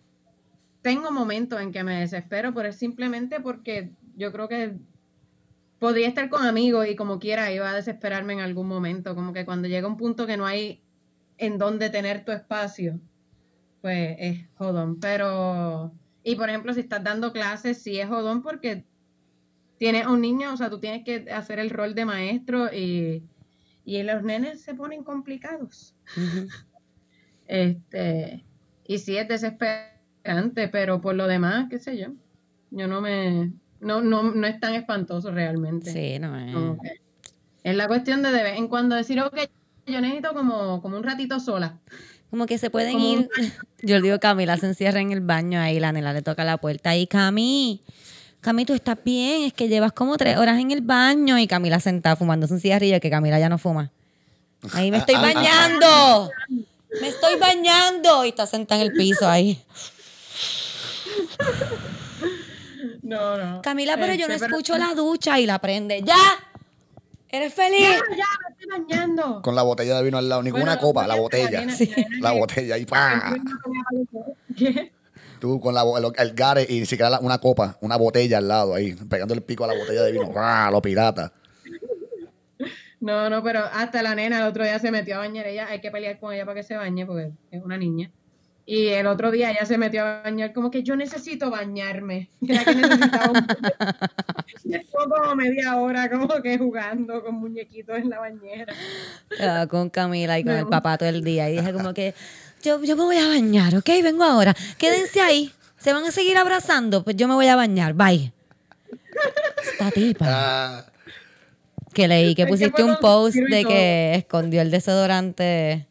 [0.82, 4.76] tengo momentos en que me desespero, pero es simplemente porque yo creo que
[5.78, 9.44] podría estar con amigos y como quiera iba a desesperarme en algún momento, como que
[9.44, 10.82] cuando llega un punto que no hay
[11.38, 13.00] en dónde tener tu espacio,
[13.82, 14.98] pues es jodón.
[15.00, 18.84] Pero, y por ejemplo, si estás dando clases, sí es jodón porque
[19.78, 23.22] tienes a un niño, o sea, tú tienes que hacer el rol de maestro y,
[23.84, 25.94] y los nenes se ponen complicados.
[27.48, 28.44] Este,
[28.88, 32.08] y sí es desesperante, pero por lo demás, qué sé yo,
[32.72, 35.92] yo no me, no, no, no es tan espantoso realmente.
[35.92, 36.54] Sí, no es.
[37.62, 39.38] Es la cuestión de de vez en cuando decir, ok,
[39.86, 41.78] yo necesito como, como un ratito sola.
[42.30, 43.28] Como que se pueden Como un ir.
[43.82, 46.56] Yo le digo, Camila se encierra en el baño ahí, la nena le toca la
[46.58, 47.82] puerta y Cami,
[48.40, 51.78] Cami, tú estás bien, es que llevas como tres horas en el baño y Camila
[51.78, 53.90] sentada fumando un cigarrillo que Camila ya no fuma.
[54.72, 56.30] Ahí me estoy bañando,
[57.00, 59.60] me estoy bañando y está sentada en el piso ahí.
[63.06, 63.62] No, no.
[63.62, 66.02] Camila, pero yo no Este, escucho la ducha y la prende.
[66.02, 66.16] ¡Ya!
[67.28, 67.80] ¿Eres feliz?
[67.82, 69.42] Ya, ya, me estoy bañando.
[69.42, 71.60] Con la botella de vino al lado, ninguna Bueno, copa, la nena, botella.
[71.60, 71.92] nena, Sí.
[71.96, 73.34] nena, La botella y pa.
[74.56, 74.92] ¿Qué?
[75.38, 78.48] Tú con la, el, el gare y ni siquiera la- una copa, una botella al
[78.48, 80.32] lado ahí, pegando el pico a la botella de vino.
[80.34, 81.32] ¡Ah, lo pirata!
[83.00, 85.46] No, no, pero hasta la nena el otro día se metió a bañar.
[85.46, 88.10] Ella hay que pelear con ella para que se bañe porque es una niña.
[88.68, 92.30] Y el otro día ella se metió a bañar como que yo necesito bañarme.
[92.46, 93.46] Era que necesitaba un...
[94.92, 98.74] Como media hora como que jugando con muñequitos en la bañera.
[99.68, 101.48] Con Camila y con el papá todo el día.
[101.48, 102.12] Y dije como que
[102.60, 103.88] yo, yo me voy a bañar, ¿ok?
[104.02, 104.52] Vengo ahora.
[104.78, 105.52] Quédense ahí.
[105.78, 107.04] ¿Se van a seguir abrazando?
[107.04, 107.94] Pues yo me voy a bañar.
[107.94, 108.32] Bye.
[109.62, 110.26] Esta tipa.
[110.28, 110.86] Ah,
[111.94, 115.86] Que leí que pusiste un post de que escondió el desodorante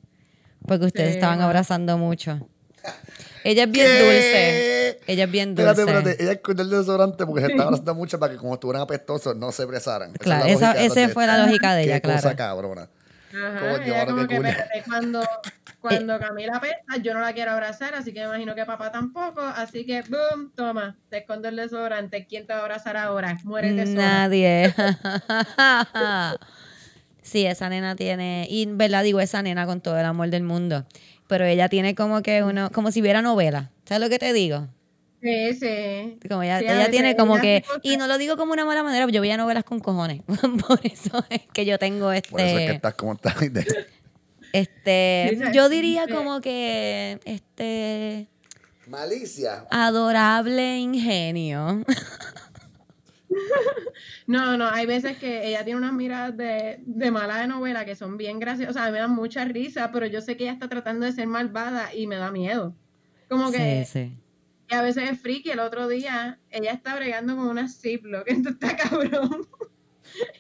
[0.67, 2.49] porque ustedes Sí, estaban abrazando mucho.
[3.45, 3.99] Ella es bien ¿Qué?
[4.03, 4.99] dulce.
[5.13, 5.69] Ella es bien dulce.
[5.71, 6.23] Espérate, espérate.
[6.23, 9.51] Ella escondió el desodorante porque se estaba abrazando mucho para que como estuvieran apestosos no
[9.51, 9.65] se
[10.15, 10.71] es Claro, la esa-
[11.09, 12.35] fue la lógica de ella, Qué cosa claro.
[12.37, 12.89] cabrona.
[13.31, 15.27] Ajá, ella como que espérate, cuando,
[15.81, 19.41] cuando Camila pesa, yo no la quiero abrazar, así que me imagino que papá tampoco,
[19.41, 23.37] así que boom, toma, te escondo el desodorante, ¿quién te va a abrazar ahora?
[23.43, 23.93] Muérete sola.
[24.01, 24.73] Nadie.
[27.21, 30.85] sí, esa nena tiene, y verdad digo esa nena con todo el amor del mundo,
[31.27, 33.71] pero ella tiene como que uno, como si viera novela.
[33.85, 34.67] ¿Sabes lo que te digo?
[35.21, 36.19] Sí, sí.
[36.29, 39.07] Como ella, Sí, ella tiene como que, y no lo digo como una mala manera,
[39.09, 40.21] yo veía novelas con cojones.
[40.67, 43.35] Por eso es que yo tengo este, Por eso es que estás como estás.
[44.53, 48.27] este, yo diría como que, este,
[48.87, 49.65] Malicia.
[49.71, 51.83] adorable ingenio.
[54.27, 57.95] No, no, hay veces que ella tiene unas miradas de, de mala de novela que
[57.95, 60.67] son bien graciosas, o sea, me dan mucha risa, pero yo sé que ella está
[60.69, 62.75] tratando de ser malvada y me da miedo.
[63.29, 64.17] Como que Sí, sí.
[64.69, 68.49] y a veces es friki, el otro día ella está bregando con una Ziploc, esto
[68.49, 69.47] está cabrón.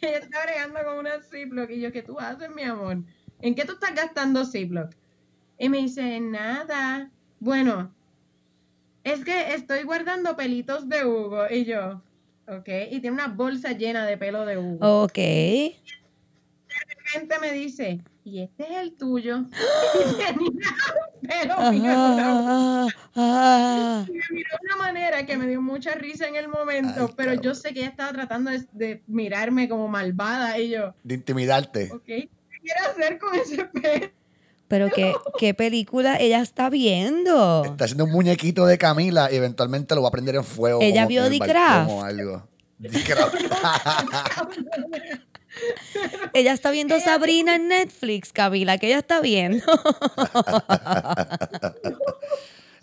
[0.01, 3.03] ella está bregando con una Ziploc y yo, ¿qué tú haces, mi amor?
[3.41, 4.91] ¿En qué tú estás gastando Ziploc?
[5.57, 7.11] Y me dice, nada.
[7.39, 7.93] Bueno,
[9.03, 11.45] es que estoy guardando pelitos de Hugo.
[11.49, 12.01] Y yo,
[12.47, 12.67] ok.
[12.91, 15.03] Y tiene una bolsa llena de pelo de Hugo.
[15.03, 15.13] Ok.
[15.15, 15.75] De
[17.13, 19.45] repente me dice, y este es el tuyo.
[19.99, 20.75] Y tenía
[21.21, 24.05] pelo Ah, ah.
[24.07, 27.13] y me miró de una manera que me dio mucha risa en el momento, Ay,
[27.15, 31.15] pero yo sé que ella estaba tratando de, de mirarme como malvada y yo, De
[31.15, 31.89] intimidarte.
[31.91, 32.29] ok, ¿qué
[32.61, 34.07] quiere hacer con ese pelo?
[34.67, 37.63] Pero qué, qué película ella está viendo.
[37.65, 40.79] Está haciendo un muñequito de Camila y eventualmente lo va a prender en fuego.
[40.81, 41.91] Ella como vio The Craft.
[41.91, 42.47] O algo.
[42.81, 43.35] The Craft.
[46.33, 49.63] Ella está viendo Sabrina en Netflix, Camila, que ella está viendo.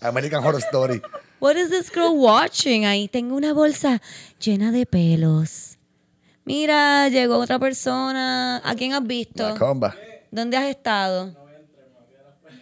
[0.01, 1.03] American Horror Story.
[1.39, 2.87] What is this girl watching?
[2.87, 4.01] Ahí tengo una bolsa
[4.41, 5.77] llena de pelos.
[6.45, 8.63] Mira, llegó otra persona.
[8.65, 9.51] ¿A quién has visto?
[9.51, 9.95] La comba.
[10.31, 11.42] ¿Dónde has estado?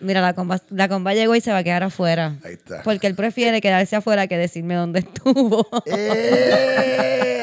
[0.01, 2.37] Mira, la comba, la comba llegó y se va a quedar afuera.
[2.45, 2.83] Ahí está.
[2.83, 5.67] Porque él prefiere quedarse afuera que decirme dónde estuvo.
[5.87, 7.41] ¡Eh!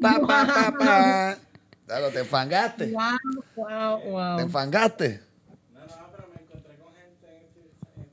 [0.00, 1.36] Pa, pa, pa, pa.
[1.86, 2.86] Claro, te enfangaste.
[2.92, 3.02] Wow,
[3.56, 4.38] wow, Te wow.
[4.40, 5.20] enfangaste.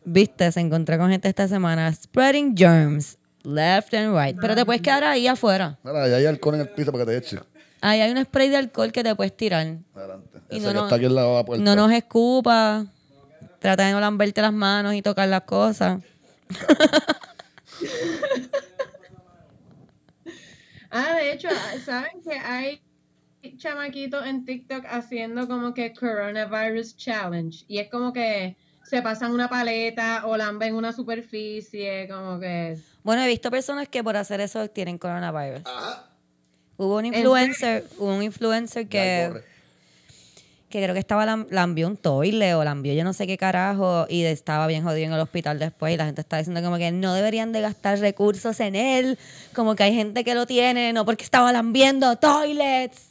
[0.03, 1.93] Viste, se encontró con gente esta semana.
[1.93, 3.17] Spreading germs.
[3.43, 4.37] Left and right.
[4.39, 5.79] Pero te puedes quedar ahí afuera.
[5.83, 7.39] Mira, ya hay alcohol en el piso para que te eche.
[7.81, 9.77] Ahí hay un spray de alcohol que te puedes tirar.
[9.95, 10.39] Adelante.
[10.49, 11.63] Y Ese no que está aquí en la puerta.
[11.63, 12.85] No nos escupa.
[13.59, 16.01] Trata de no lamberte las manos y tocar las cosas.
[20.91, 21.49] Ah, de hecho,
[21.85, 22.81] ¿saben que hay
[23.57, 27.63] chamaquitos en TikTok haciendo como que Coronavirus Challenge?
[27.67, 32.79] Y es como que se pasan una paleta o lamben una superficie, como que...
[33.03, 35.61] Bueno, he visto personas que por hacer eso tienen coronavirus.
[35.65, 36.09] Ajá.
[36.77, 39.43] Hubo un ¿En influencer, hubo un influencer que.
[40.69, 44.05] Que creo que estaba lam- lambió un toile o lambió yo no sé qué carajo
[44.07, 46.91] y estaba bien jodido en el hospital después y la gente está diciendo como que
[46.91, 49.17] no deberían de gastar recursos en él,
[49.55, 53.07] como que hay gente que lo tiene, no porque estaba lambiendo toilets.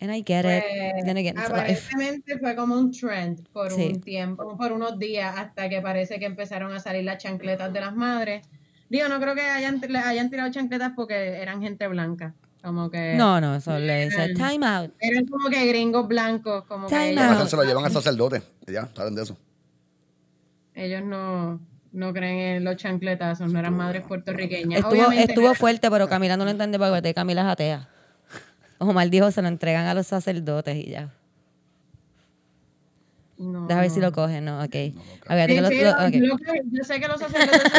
[0.00, 0.64] And I get it.
[0.64, 3.92] Pues, Then again, aparentemente fue como un trend por Sí.
[3.94, 7.80] un tiempo, por unos días, hasta que parece que empezaron a salir las chancletas de
[7.80, 8.46] las madres.
[8.90, 12.34] Digo, no creo que hayan, hayan tirado chancletas porque eran gente blanca.
[12.64, 14.90] Como que No, no, eso le dice time out.
[14.98, 17.30] eran como que gringos blancos, como que Time ellos, out.
[17.34, 18.42] veces se lo llevan al sacerdote.
[18.66, 19.36] Ya, saben de eso.
[20.74, 21.60] ellos no,
[21.92, 24.80] no creen en los chancletazos, no eran madres puertorriqueñas.
[24.80, 27.88] Estuvo, Obviamente, estuvo fuerte, pero Camila no lo entiende porque Camila es atea.
[28.78, 31.10] Omar dijo, se lo entregan a los sacerdotes y ya.
[33.38, 33.66] No.
[33.66, 34.62] Déjame ver si lo cogen, ¿no?
[34.62, 34.74] Ok.
[35.26, 36.14] A ver, Sí, que lo- sí, lo- lo- ok.
[36.14, 37.72] lo que- yo sé que los sacerdotes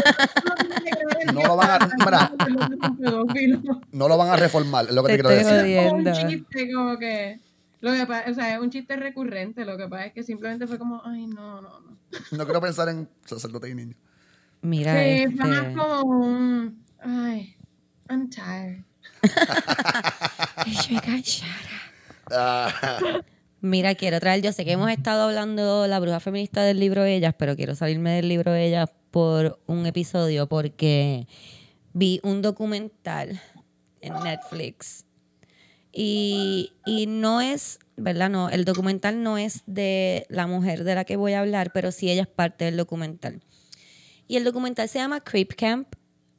[1.34, 2.32] No lo van a- mira.
[3.91, 5.78] No lo van a reformar, es lo que te, Te quiero estoy decir.
[5.78, 7.39] Es un chiste, como que.
[7.82, 9.64] Lo que pasa, o sea, es un chiste recurrente.
[9.66, 11.97] Lo que pasa es que simplemente fue como, ay, no, no, no.
[12.32, 13.95] No quiero pensar en sacerdote y niño.
[14.62, 15.74] Mira, Sí, fue más este...
[15.76, 17.56] como un, ay,
[18.10, 18.80] I'm tired.
[22.32, 22.74] Ah,
[23.66, 27.34] Mira, quiero traer, yo sé que hemos estado hablando la bruja feminista del libro Ellas,
[27.36, 31.28] pero quiero salirme del libro Ellas por un episodio porque
[31.91, 33.41] vi un documental
[34.01, 35.05] en Netflix
[35.91, 38.30] y, y no es, ¿verdad?
[38.30, 41.91] No, el documental no es de la mujer de la que voy a hablar, pero
[41.91, 43.41] sí ella es parte del documental.
[44.28, 45.88] Y el documental se llama Creep Camp.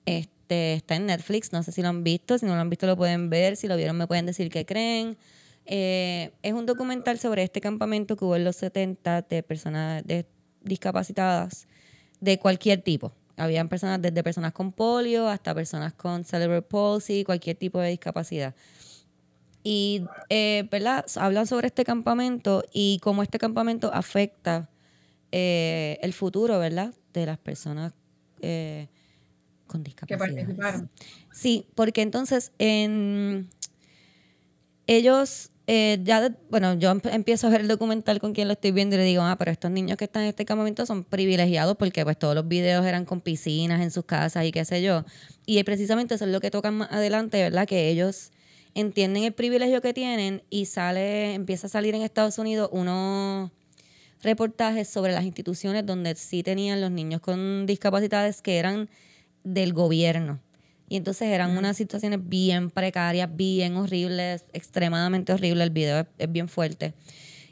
[0.04, 2.86] Este, está en Netflix, no sé si lo han visto, si no lo han visto
[2.86, 5.18] lo pueden ver, si lo vieron me pueden decir qué creen.
[5.66, 10.26] Eh, es un documental sobre este campamento que hubo en los 70 de personas de-
[10.62, 11.66] discapacitadas
[12.20, 13.12] de cualquier tipo.
[13.36, 18.54] Habían personas desde personas con polio hasta personas con cerebral palsy, cualquier tipo de discapacidad.
[19.62, 21.04] Y, eh, ¿verdad?
[21.16, 24.70] Hablan sobre este campamento y cómo este campamento afecta
[25.32, 26.94] eh, el futuro, ¿verdad?
[27.12, 27.92] De las personas
[28.40, 28.86] eh,
[29.66, 30.18] con Que discapacidad.
[30.36, 30.90] participaron.
[31.32, 33.48] Sí, porque entonces en
[34.86, 38.70] ellos, eh, ya, bueno, yo emp- empiezo a ver el documental con quien lo estoy
[38.70, 41.76] viendo y le digo, ah, pero estos niños que están en este campamento son privilegiados
[41.76, 45.04] porque pues todos los videos eran con piscinas en sus casas y qué sé yo.
[45.44, 47.66] Y precisamente eso es lo que tocan más adelante, ¿verdad?
[47.66, 48.30] Que ellos
[48.74, 53.50] entienden el privilegio que tienen y sale, empieza a salir en Estados Unidos unos
[54.22, 58.88] reportajes sobre las instituciones donde sí tenían los niños con discapacidades que eran
[59.44, 60.40] del gobierno.
[60.88, 65.64] Y entonces eran unas situaciones bien precarias, bien horribles, extremadamente horribles.
[65.64, 66.94] El video es, es bien fuerte.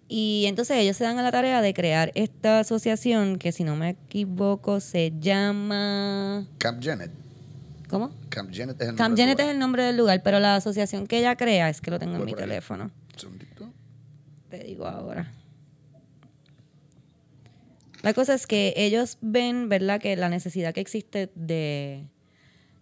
[0.09, 3.75] Y entonces ellos se dan a la tarea de crear esta asociación que, si no
[3.75, 6.47] me equivoco, se llama.
[6.59, 7.11] Camp Janet.
[7.89, 8.11] ¿Cómo?
[8.29, 10.57] Camp Janet es el Camp nombre del Janet es el nombre del lugar, pero la
[10.57, 12.85] asociación que ella crea es que lo tengo en mi teléfono.
[12.85, 13.73] Un segundito.
[14.51, 15.33] Te digo ahora.
[18.03, 22.07] La cosa es que ellos ven, ¿verdad?, que la necesidad que existe de,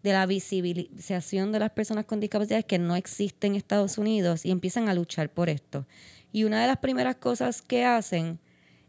[0.03, 4.51] de la visibilización de las personas con discapacidades que no existe en Estados Unidos y
[4.51, 5.87] empiezan a luchar por esto.
[6.33, 8.39] Y una de las primeras cosas que hacen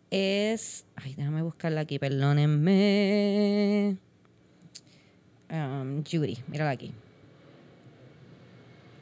[0.09, 0.85] es.
[0.95, 3.97] Ay, déjame buscarla aquí, perdónenme.
[5.51, 6.93] Um, Judy, mírala aquí.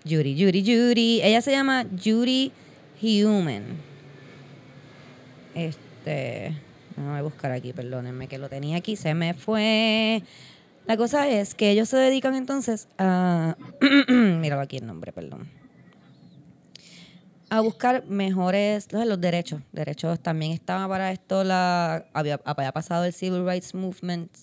[0.03, 1.21] Judy, Judy, Judy.
[1.21, 2.51] Ella se llama Judy
[3.01, 3.63] Human.
[5.53, 6.55] Este.
[6.95, 10.23] Déjame buscar aquí, perdónenme que lo tenía aquí, se me fue.
[10.91, 13.55] La cosa es que ellos se dedican entonces a.
[14.09, 15.49] Míralo aquí el nombre, perdón.
[17.49, 19.61] A buscar mejores los, derechos.
[19.71, 24.35] Derechos también estaba para esto, la había, había pasado el Civil Rights Movement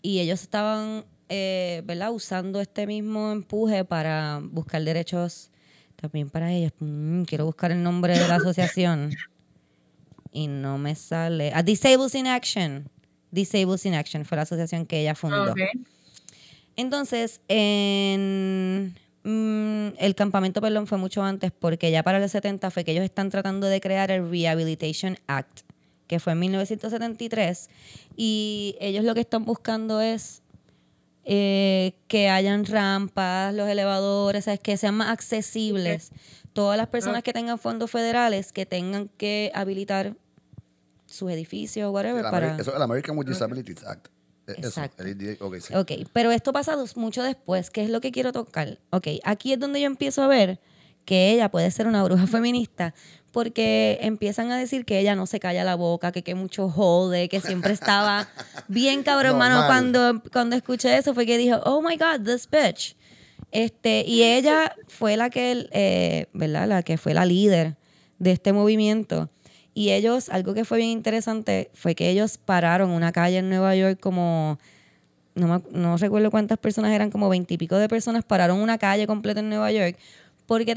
[0.00, 2.10] y ellos estaban, eh, ¿verdad?
[2.10, 5.50] Usando este mismo empuje para buscar derechos
[5.96, 6.72] también para ellos.
[6.78, 9.10] Mm, quiero buscar el nombre de la asociación
[10.32, 11.52] y no me sale.
[11.54, 12.95] A Disables in Action.
[13.36, 15.54] Disables in Action fue la asociación que ella fundó.
[16.74, 22.84] Entonces, en mm, el campamento, perdón, fue mucho antes porque ya para los 70 fue
[22.84, 25.60] que ellos están tratando de crear el Rehabilitation Act,
[26.06, 27.68] que fue en 1973,
[28.16, 30.42] y ellos lo que están buscando es
[31.24, 34.60] eh, que hayan rampas, los elevadores, ¿sabes?
[34.60, 36.10] que sean más accesibles.
[36.54, 40.14] Todas las personas que tengan fondos federales que tengan que habilitar
[41.06, 42.56] sus edificios, whatever, El para...
[42.56, 44.08] Eso es el American with Disabilities Act.
[44.46, 45.02] Eso, Exacto.
[45.02, 45.74] el ADA, ok, sí.
[45.74, 48.78] Ok, pero esto pasa mucho después, que es lo que quiero tocar.
[48.90, 50.60] Ok, aquí es donde yo empiezo a ver
[51.04, 52.94] que ella puede ser una bruja feminista,
[53.32, 57.28] porque empiezan a decir que ella no se calla la boca, que, que mucho jode,
[57.28, 58.28] que siempre estaba
[58.68, 59.66] bien cabrón, hermano.
[59.66, 62.96] Cuando, cuando escuché eso fue que dijo, oh my God, this bitch.
[63.52, 66.66] Este, y ella fue la que, eh, ¿verdad?
[66.68, 67.76] La que fue la líder
[68.18, 69.30] de este movimiento.
[69.78, 73.76] Y ellos, algo que fue bien interesante, fue que ellos pararon una calle en Nueva
[73.76, 74.58] York como
[75.34, 79.40] no, me no recuerdo cuántas personas eran, como veintipico de personas pararon una calle completa
[79.40, 79.98] en Nueva York
[80.46, 80.74] porque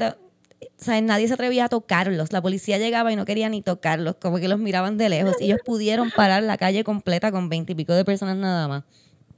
[0.76, 1.02] ¿sabes?
[1.02, 2.30] nadie se atrevía a tocarlos.
[2.30, 5.34] La policía llegaba y no quería ni tocarlos, como que los miraban de lejos.
[5.40, 8.84] Y ellos pudieron parar la calle completa con veintipico de personas nada más.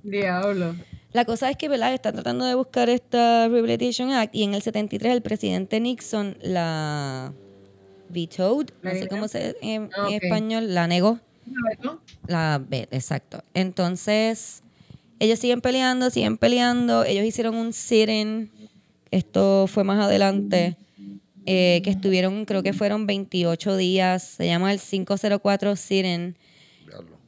[0.02, 0.74] Diablo.
[1.12, 1.94] La cosa es que, ¿verdad?
[1.94, 7.32] Están tratando de buscar esta Rehabilitation Act y en el 73 el presidente Nixon la
[8.12, 11.18] vetoed, no sé ¿La cómo se en, en Ah, español, la negó.
[11.82, 12.00] ¿No?
[12.28, 13.42] La B, exacto.
[13.54, 14.62] Entonces,
[15.18, 17.04] ellos siguen peleando, siguen peleando.
[17.04, 18.50] Ellos hicieron un sit-in.
[19.10, 20.76] Esto fue más adelante.
[21.46, 24.22] eh, que estuvieron, creo que fueron 28 días.
[24.22, 26.36] Se llama el 504 sit-in.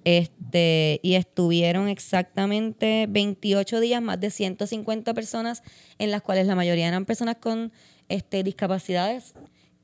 [0.04, 5.62] Este, y estuvieron exactamente 28 días, más de 150 personas,
[5.98, 7.72] en las cuales la mayoría eran personas con
[8.08, 9.34] este, discapacidades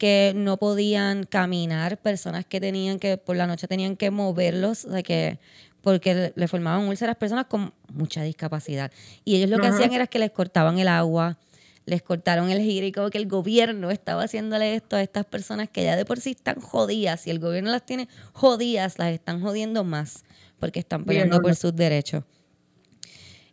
[0.00, 4.92] que no podían caminar, personas que tenían que, por la noche tenían que moverlos, o
[4.92, 5.38] sea que
[5.82, 8.90] porque le- formaban úlceras, personas con mucha discapacidad.
[9.26, 9.76] Y ellos lo que Ajá.
[9.76, 11.36] hacían era que les cortaban el agua,
[11.84, 15.68] les cortaron el giro y como que el gobierno estaba haciéndole esto a estas personas
[15.68, 17.20] que ya de por sí están jodidas.
[17.20, 20.24] Si el gobierno las tiene jodidas, las están jodiendo más
[20.58, 22.24] porque están peleando Bien, por sus derechos.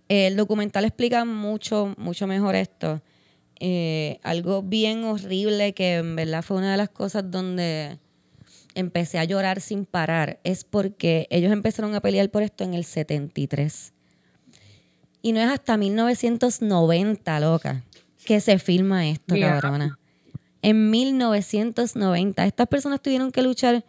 [0.07, 3.01] El documental explica mucho, mucho mejor esto.
[3.59, 7.97] Eh, algo bien horrible que en verdad fue una de las cosas donde
[8.75, 12.83] empecé a llorar sin parar es porque ellos empezaron a pelear por esto en el
[12.85, 13.93] 73.
[15.23, 17.83] Y no es hasta 1990, loca,
[18.23, 19.61] que se filma esto, Diablo.
[19.61, 19.99] cabrona.
[20.61, 22.45] En 1990.
[22.45, 23.83] Estas personas tuvieron que luchar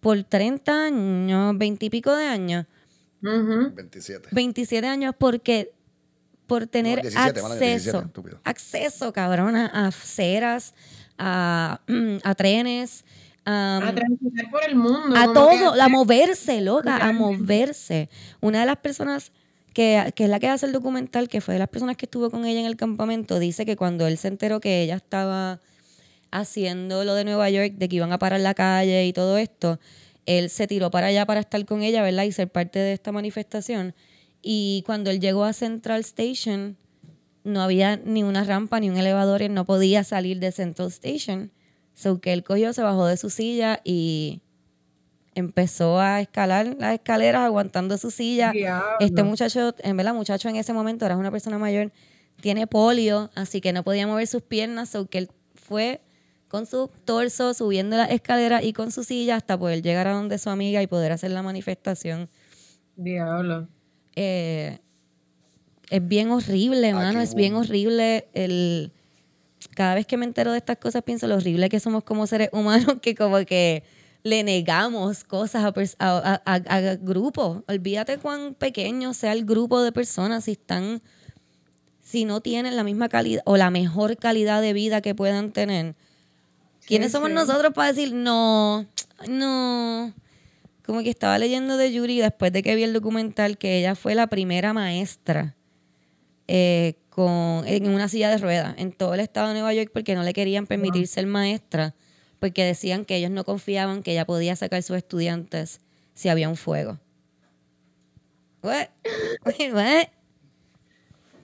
[0.00, 2.66] por 30 años, 20 y pico de años,
[3.22, 3.72] Ujú.
[3.74, 4.28] 27.
[4.32, 5.72] 27 años, porque
[6.50, 10.74] por tener 17, mala mía, 17, acceso, acceso, cabrón, a, aceras,
[11.18, 11.80] a,
[12.24, 13.04] a trenes,
[13.46, 15.16] a, A transitar por el mundo.
[15.16, 18.08] a todo, que- a moverse, loca, a moverse.
[18.40, 19.32] Una de las personas
[19.72, 22.30] que, que es la que hace el documental, que fue de las personas que estuvo
[22.30, 25.60] con ella en el campamento, dice que cuando él se enteró que ella estaba
[26.30, 29.78] haciendo lo de Nueva York, de que iban a parar la calle y todo esto,
[30.26, 32.24] él se tiró para allá para estar con ella, ¿verdad?
[32.24, 33.94] Y ser parte de esta manifestación.
[34.42, 36.76] Y cuando él llegó a Central Station,
[37.44, 41.52] no había ni una rampa ni un elevador, él no podía salir de Central Station.
[41.94, 44.40] So que él cogió, se bajó de su silla y
[45.34, 48.52] empezó a escalar las escaleras aguantando su silla.
[48.52, 48.96] Diablo.
[49.00, 51.92] Este muchacho, en verdad, muchacho en ese momento era una persona mayor,
[52.40, 56.00] tiene polio, así que no podía mover sus piernas, so que él fue
[56.48, 60.36] con su torso subiendo las escaleras y con su silla hasta poder llegar a donde
[60.38, 62.28] su amiga y poder hacer la manifestación.
[62.96, 63.68] Diablo.
[64.16, 64.78] Eh,
[65.90, 68.92] es bien horrible, mano, qué es bien horrible el...
[69.74, 72.48] Cada vez que me entero de estas cosas pienso lo horrible que somos como seres
[72.52, 73.82] humanos que como que
[74.22, 77.62] le negamos cosas a, a, a- a- a grupos.
[77.68, 81.02] Olvídate cuán pequeño sea el grupo de personas si están,
[82.02, 85.94] si no tienen la misma calidad o la mejor calidad de vida que puedan tener.
[86.86, 87.34] ¿Quiénes Sí, somos sí.
[87.34, 88.86] nosotros para decir no,
[89.28, 90.12] no?
[90.90, 94.16] Como que estaba leyendo de Yuri después de que vi el documental que ella fue
[94.16, 95.54] la primera maestra
[96.48, 100.16] eh, con, en una silla de ruedas en todo el estado de Nueva York porque
[100.16, 101.94] no le querían permitir ser maestra
[102.40, 105.80] porque decían que ellos no confiaban que ella podía sacar a sus estudiantes
[106.14, 106.98] si había un fuego.
[108.64, 108.88] What?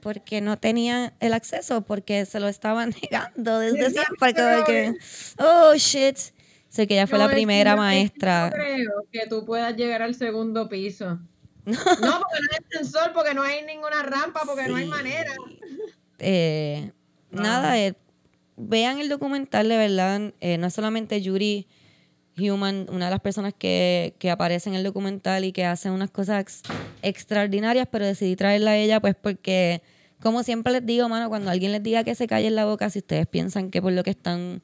[0.00, 4.34] Porque no tenían el acceso, porque se lo estaban negando desde siempre.
[4.34, 4.94] Como que,
[5.38, 6.34] oh, shit.
[6.76, 8.46] Sé que ella fue No, la es que primera maestra.
[8.50, 11.18] No creo que tú puedas llegar al segundo piso.
[11.66, 15.32] No, porque no hay ascensor, porque no hay ninguna rampa, porque no hay manera.
[16.18, 16.92] Eh,
[17.30, 17.94] Nada, eh,
[18.56, 20.32] vean el documental, de verdad.
[20.40, 21.66] eh, no es solamente Yuri
[22.38, 26.10] Human, una de las personas que, que aparece en el documental y que hace unas
[26.10, 26.62] cosas ex-
[27.02, 29.82] extraordinarias, pero decidí traerla a ella, pues porque,
[30.22, 32.98] como siempre les digo, mano, cuando alguien les diga que se callen la boca, si
[33.00, 34.62] ustedes piensan que por lo que están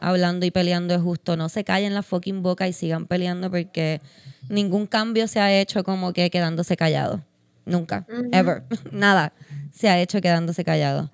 [0.00, 4.00] hablando y peleando es justo, no se callen la fucking boca y sigan peleando porque
[4.48, 7.22] ningún cambio se ha hecho como que quedándose callado.
[7.66, 9.32] Nunca, ever, nada
[9.72, 11.10] se ha hecho quedándose callado.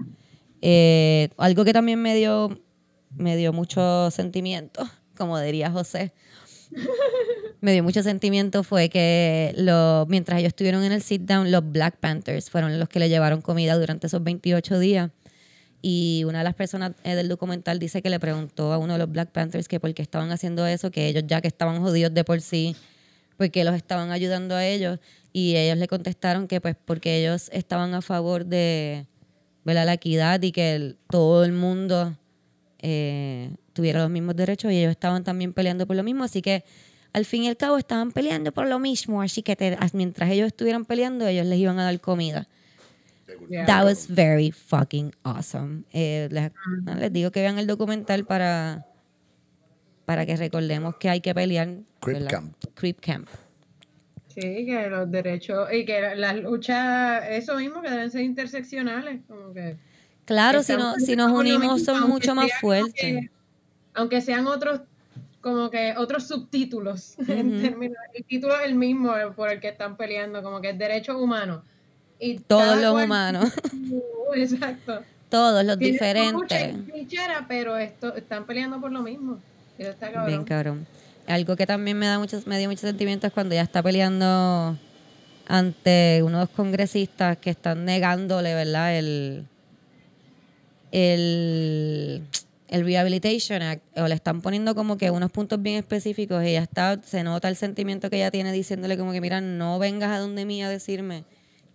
[0.62, 2.60] Eh, algo que también me dio,
[3.16, 6.12] me dio mucho sentimiento, como diría José,
[7.60, 11.68] me dio mucho sentimiento fue que lo, mientras ellos estuvieron en el sit down, los
[11.70, 15.10] Black Panthers fueron los que le llevaron comida durante esos 28 días.
[15.82, 18.98] Y una de las personas eh, del documental dice que le preguntó a uno de
[18.98, 22.12] los Black Panthers que por qué estaban haciendo eso, que ellos ya que estaban jodidos
[22.12, 22.76] de por sí,
[23.38, 24.98] porque los estaban ayudando a ellos.
[25.32, 29.06] Y ellos le contestaron que pues porque ellos estaban a favor de
[29.64, 29.86] ¿verdad?
[29.86, 32.16] la equidad y que el- todo el mundo
[32.82, 36.24] eh, tuviera los mismos derechos y ellos estaban también peleando por lo mismo.
[36.24, 36.64] Así que
[37.12, 39.22] al fin y al cabo estaban peleando por lo mismo.
[39.22, 42.48] Así que te- mientras ellos estuvieran peleando, ellos les iban a dar comida.
[43.48, 43.66] Yeah.
[43.66, 45.84] That was very fucking awesome.
[45.92, 46.50] Eh, les,
[46.98, 48.86] les digo que vean el documental para,
[50.06, 51.68] para que recordemos que hay que pelear.
[52.00, 52.30] Creep ¿verdad?
[52.30, 52.54] Camp.
[52.74, 53.28] Creep Camp.
[54.28, 59.20] Sí, que los derechos y que las luchas, eso mismo, que deben ser interseccionales.
[59.26, 59.76] Como que
[60.24, 62.94] Claro, si, no, si nos unimos son mucho más fuertes.
[62.94, 63.30] que-
[63.94, 64.82] aunque sean otros,
[65.40, 67.16] como que otros subtítulos.
[67.28, 70.78] en términos- el título es el mismo por el que están peleando, como que es
[70.78, 71.64] derechos humanos.
[72.20, 73.52] Y Todos los cual- humanos,
[74.36, 75.00] Exacto.
[75.30, 76.86] todos los Tienen diferentes.
[76.86, 79.38] trinchera, pero esto, están peleando por lo mismo.
[79.78, 80.26] Está cabrón.
[80.26, 80.86] Bien cabrón.
[81.26, 84.76] Algo que también me da muchos, me dio muchos sentimientos es cuando ella está peleando
[85.46, 88.96] ante unos congresistas que están negándole, ¿verdad?
[88.98, 89.46] El,
[90.92, 92.22] el,
[92.68, 96.62] el Rehabilitation Act, o le están poniendo como que unos puntos bien específicos y ella
[96.62, 100.18] está, se nota el sentimiento que ella tiene diciéndole como que, mira, no vengas a
[100.18, 101.24] donde mí a decirme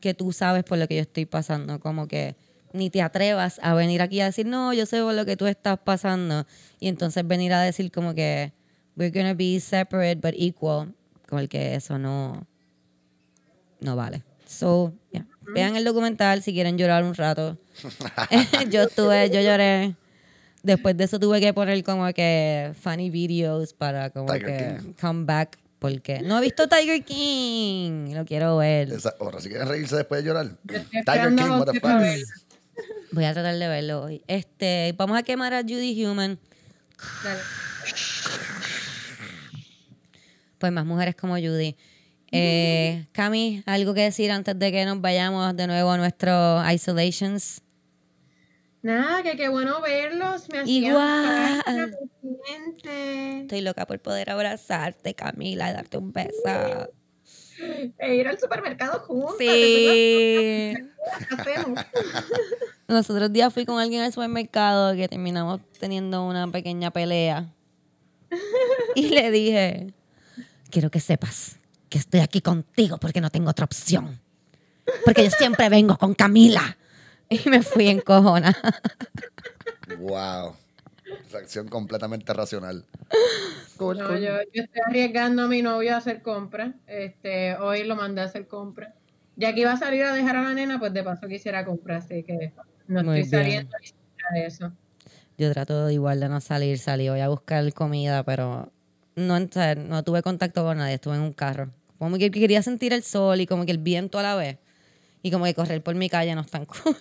[0.05, 2.35] que tú sabes por lo que yo estoy pasando, como que
[2.73, 5.47] ni te atrevas a venir aquí a decir, no, yo sé por lo que tú
[5.47, 6.45] estás pasando,
[6.79, 8.53] y entonces venir a decir como que
[8.95, 10.93] we're gonna be separate but equal,
[11.27, 12.45] como el que eso no,
[13.79, 14.21] no vale.
[14.45, 15.25] So, yeah.
[15.41, 17.57] vean el documental si quieren llorar un rato.
[18.69, 19.95] yo estuve, yo lloré.
[20.61, 24.93] Después de eso tuve que poner como que funny videos para como Tiger que King.
[25.01, 25.57] come back
[25.91, 28.91] porque no he visto Tiger King, lo quiero ver.
[28.91, 30.57] Esa- Ahora, si quieren reírse después de llorar.
[30.67, 32.85] Tiger King, what the fuck.
[33.11, 34.21] Voy a tratar de verlo hoy.
[34.27, 36.37] Este, vamos a quemar a Judy Human.
[37.23, 37.39] Dale.
[40.57, 41.75] Pues más mujeres como Judy.
[42.31, 47.61] Eh, Cami, ¿algo que decir antes de que nos vayamos de nuevo a nuestros isolations?
[48.85, 50.47] Nada, que qué bueno verlos.
[50.47, 51.63] Me Igual.
[53.41, 56.91] Estoy loca por poder abrazarte, Camila, y darte un beso.
[57.97, 59.37] E ir al supermercado juntos.
[59.39, 60.75] Sí.
[62.87, 67.51] Los otros días fui con alguien al supermercado que terminamos teniendo una pequeña pelea.
[68.93, 69.93] Y le dije,
[70.69, 71.57] quiero que sepas
[71.89, 74.21] que estoy aquí contigo porque no tengo otra opción.
[75.03, 76.77] Porque yo siempre vengo con Camila.
[77.29, 78.55] Y me fui en cojona.
[79.99, 80.55] Wow.
[81.31, 82.85] Reacción completamente racional.
[83.77, 84.19] Cool, No, cool.
[84.19, 86.73] yo, yo estoy arriesgando a mi novio a hacer compras.
[86.87, 88.93] Este, hoy lo mandé a hacer compras.
[89.35, 91.97] Ya que iba a salir a dejar a la nena, pues de paso quisiera comprar,
[91.97, 92.53] así que
[92.87, 93.67] no Muy estoy bien.
[93.67, 94.71] saliendo ni siquiera de eso.
[95.37, 97.09] Yo trato igual de no salir, salí.
[97.09, 98.71] Voy a buscar comida, pero
[99.15, 100.95] no, no tuve contacto con nadie.
[100.95, 101.71] Estuve en un carro.
[101.99, 104.57] Como que quería sentir el sol y como que el viento a la vez.
[105.25, 106.95] Y como que correr por mi calle no es tan cool.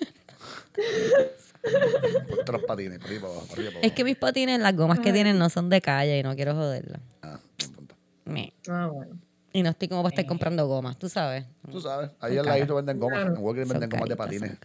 [2.26, 4.74] Ponte los patines, por ahí para abajo, por ahí para Es que mis patines, las
[4.74, 7.02] gomas que tienen no son de calle y no quiero joderlas.
[7.20, 7.38] Ah,
[7.76, 7.94] punto.
[8.24, 8.54] Me.
[8.66, 9.18] Ah, bueno.
[9.52, 11.44] Y no estoy como para estar comprando gomas, tú sabes.
[11.70, 13.26] Tú sabes, ahí al ladito venden gomas.
[13.26, 14.58] En Son venden gomas de patines.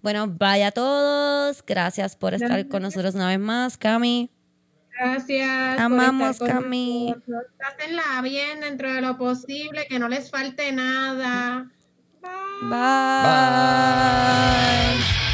[0.00, 1.62] Bueno, vaya a todos.
[1.66, 4.30] Gracias por estar con nosotros una vez más, Cami.
[4.98, 5.74] Gracias.
[5.74, 7.08] por Amamos, estar con Cami.
[7.08, 7.42] nosotros.
[7.58, 11.70] Pásenla bien dentro de lo posible, que no les falte nada.
[12.24, 12.70] Bye.
[12.70, 13.44] Bye.
[14.98, 15.30] Bye.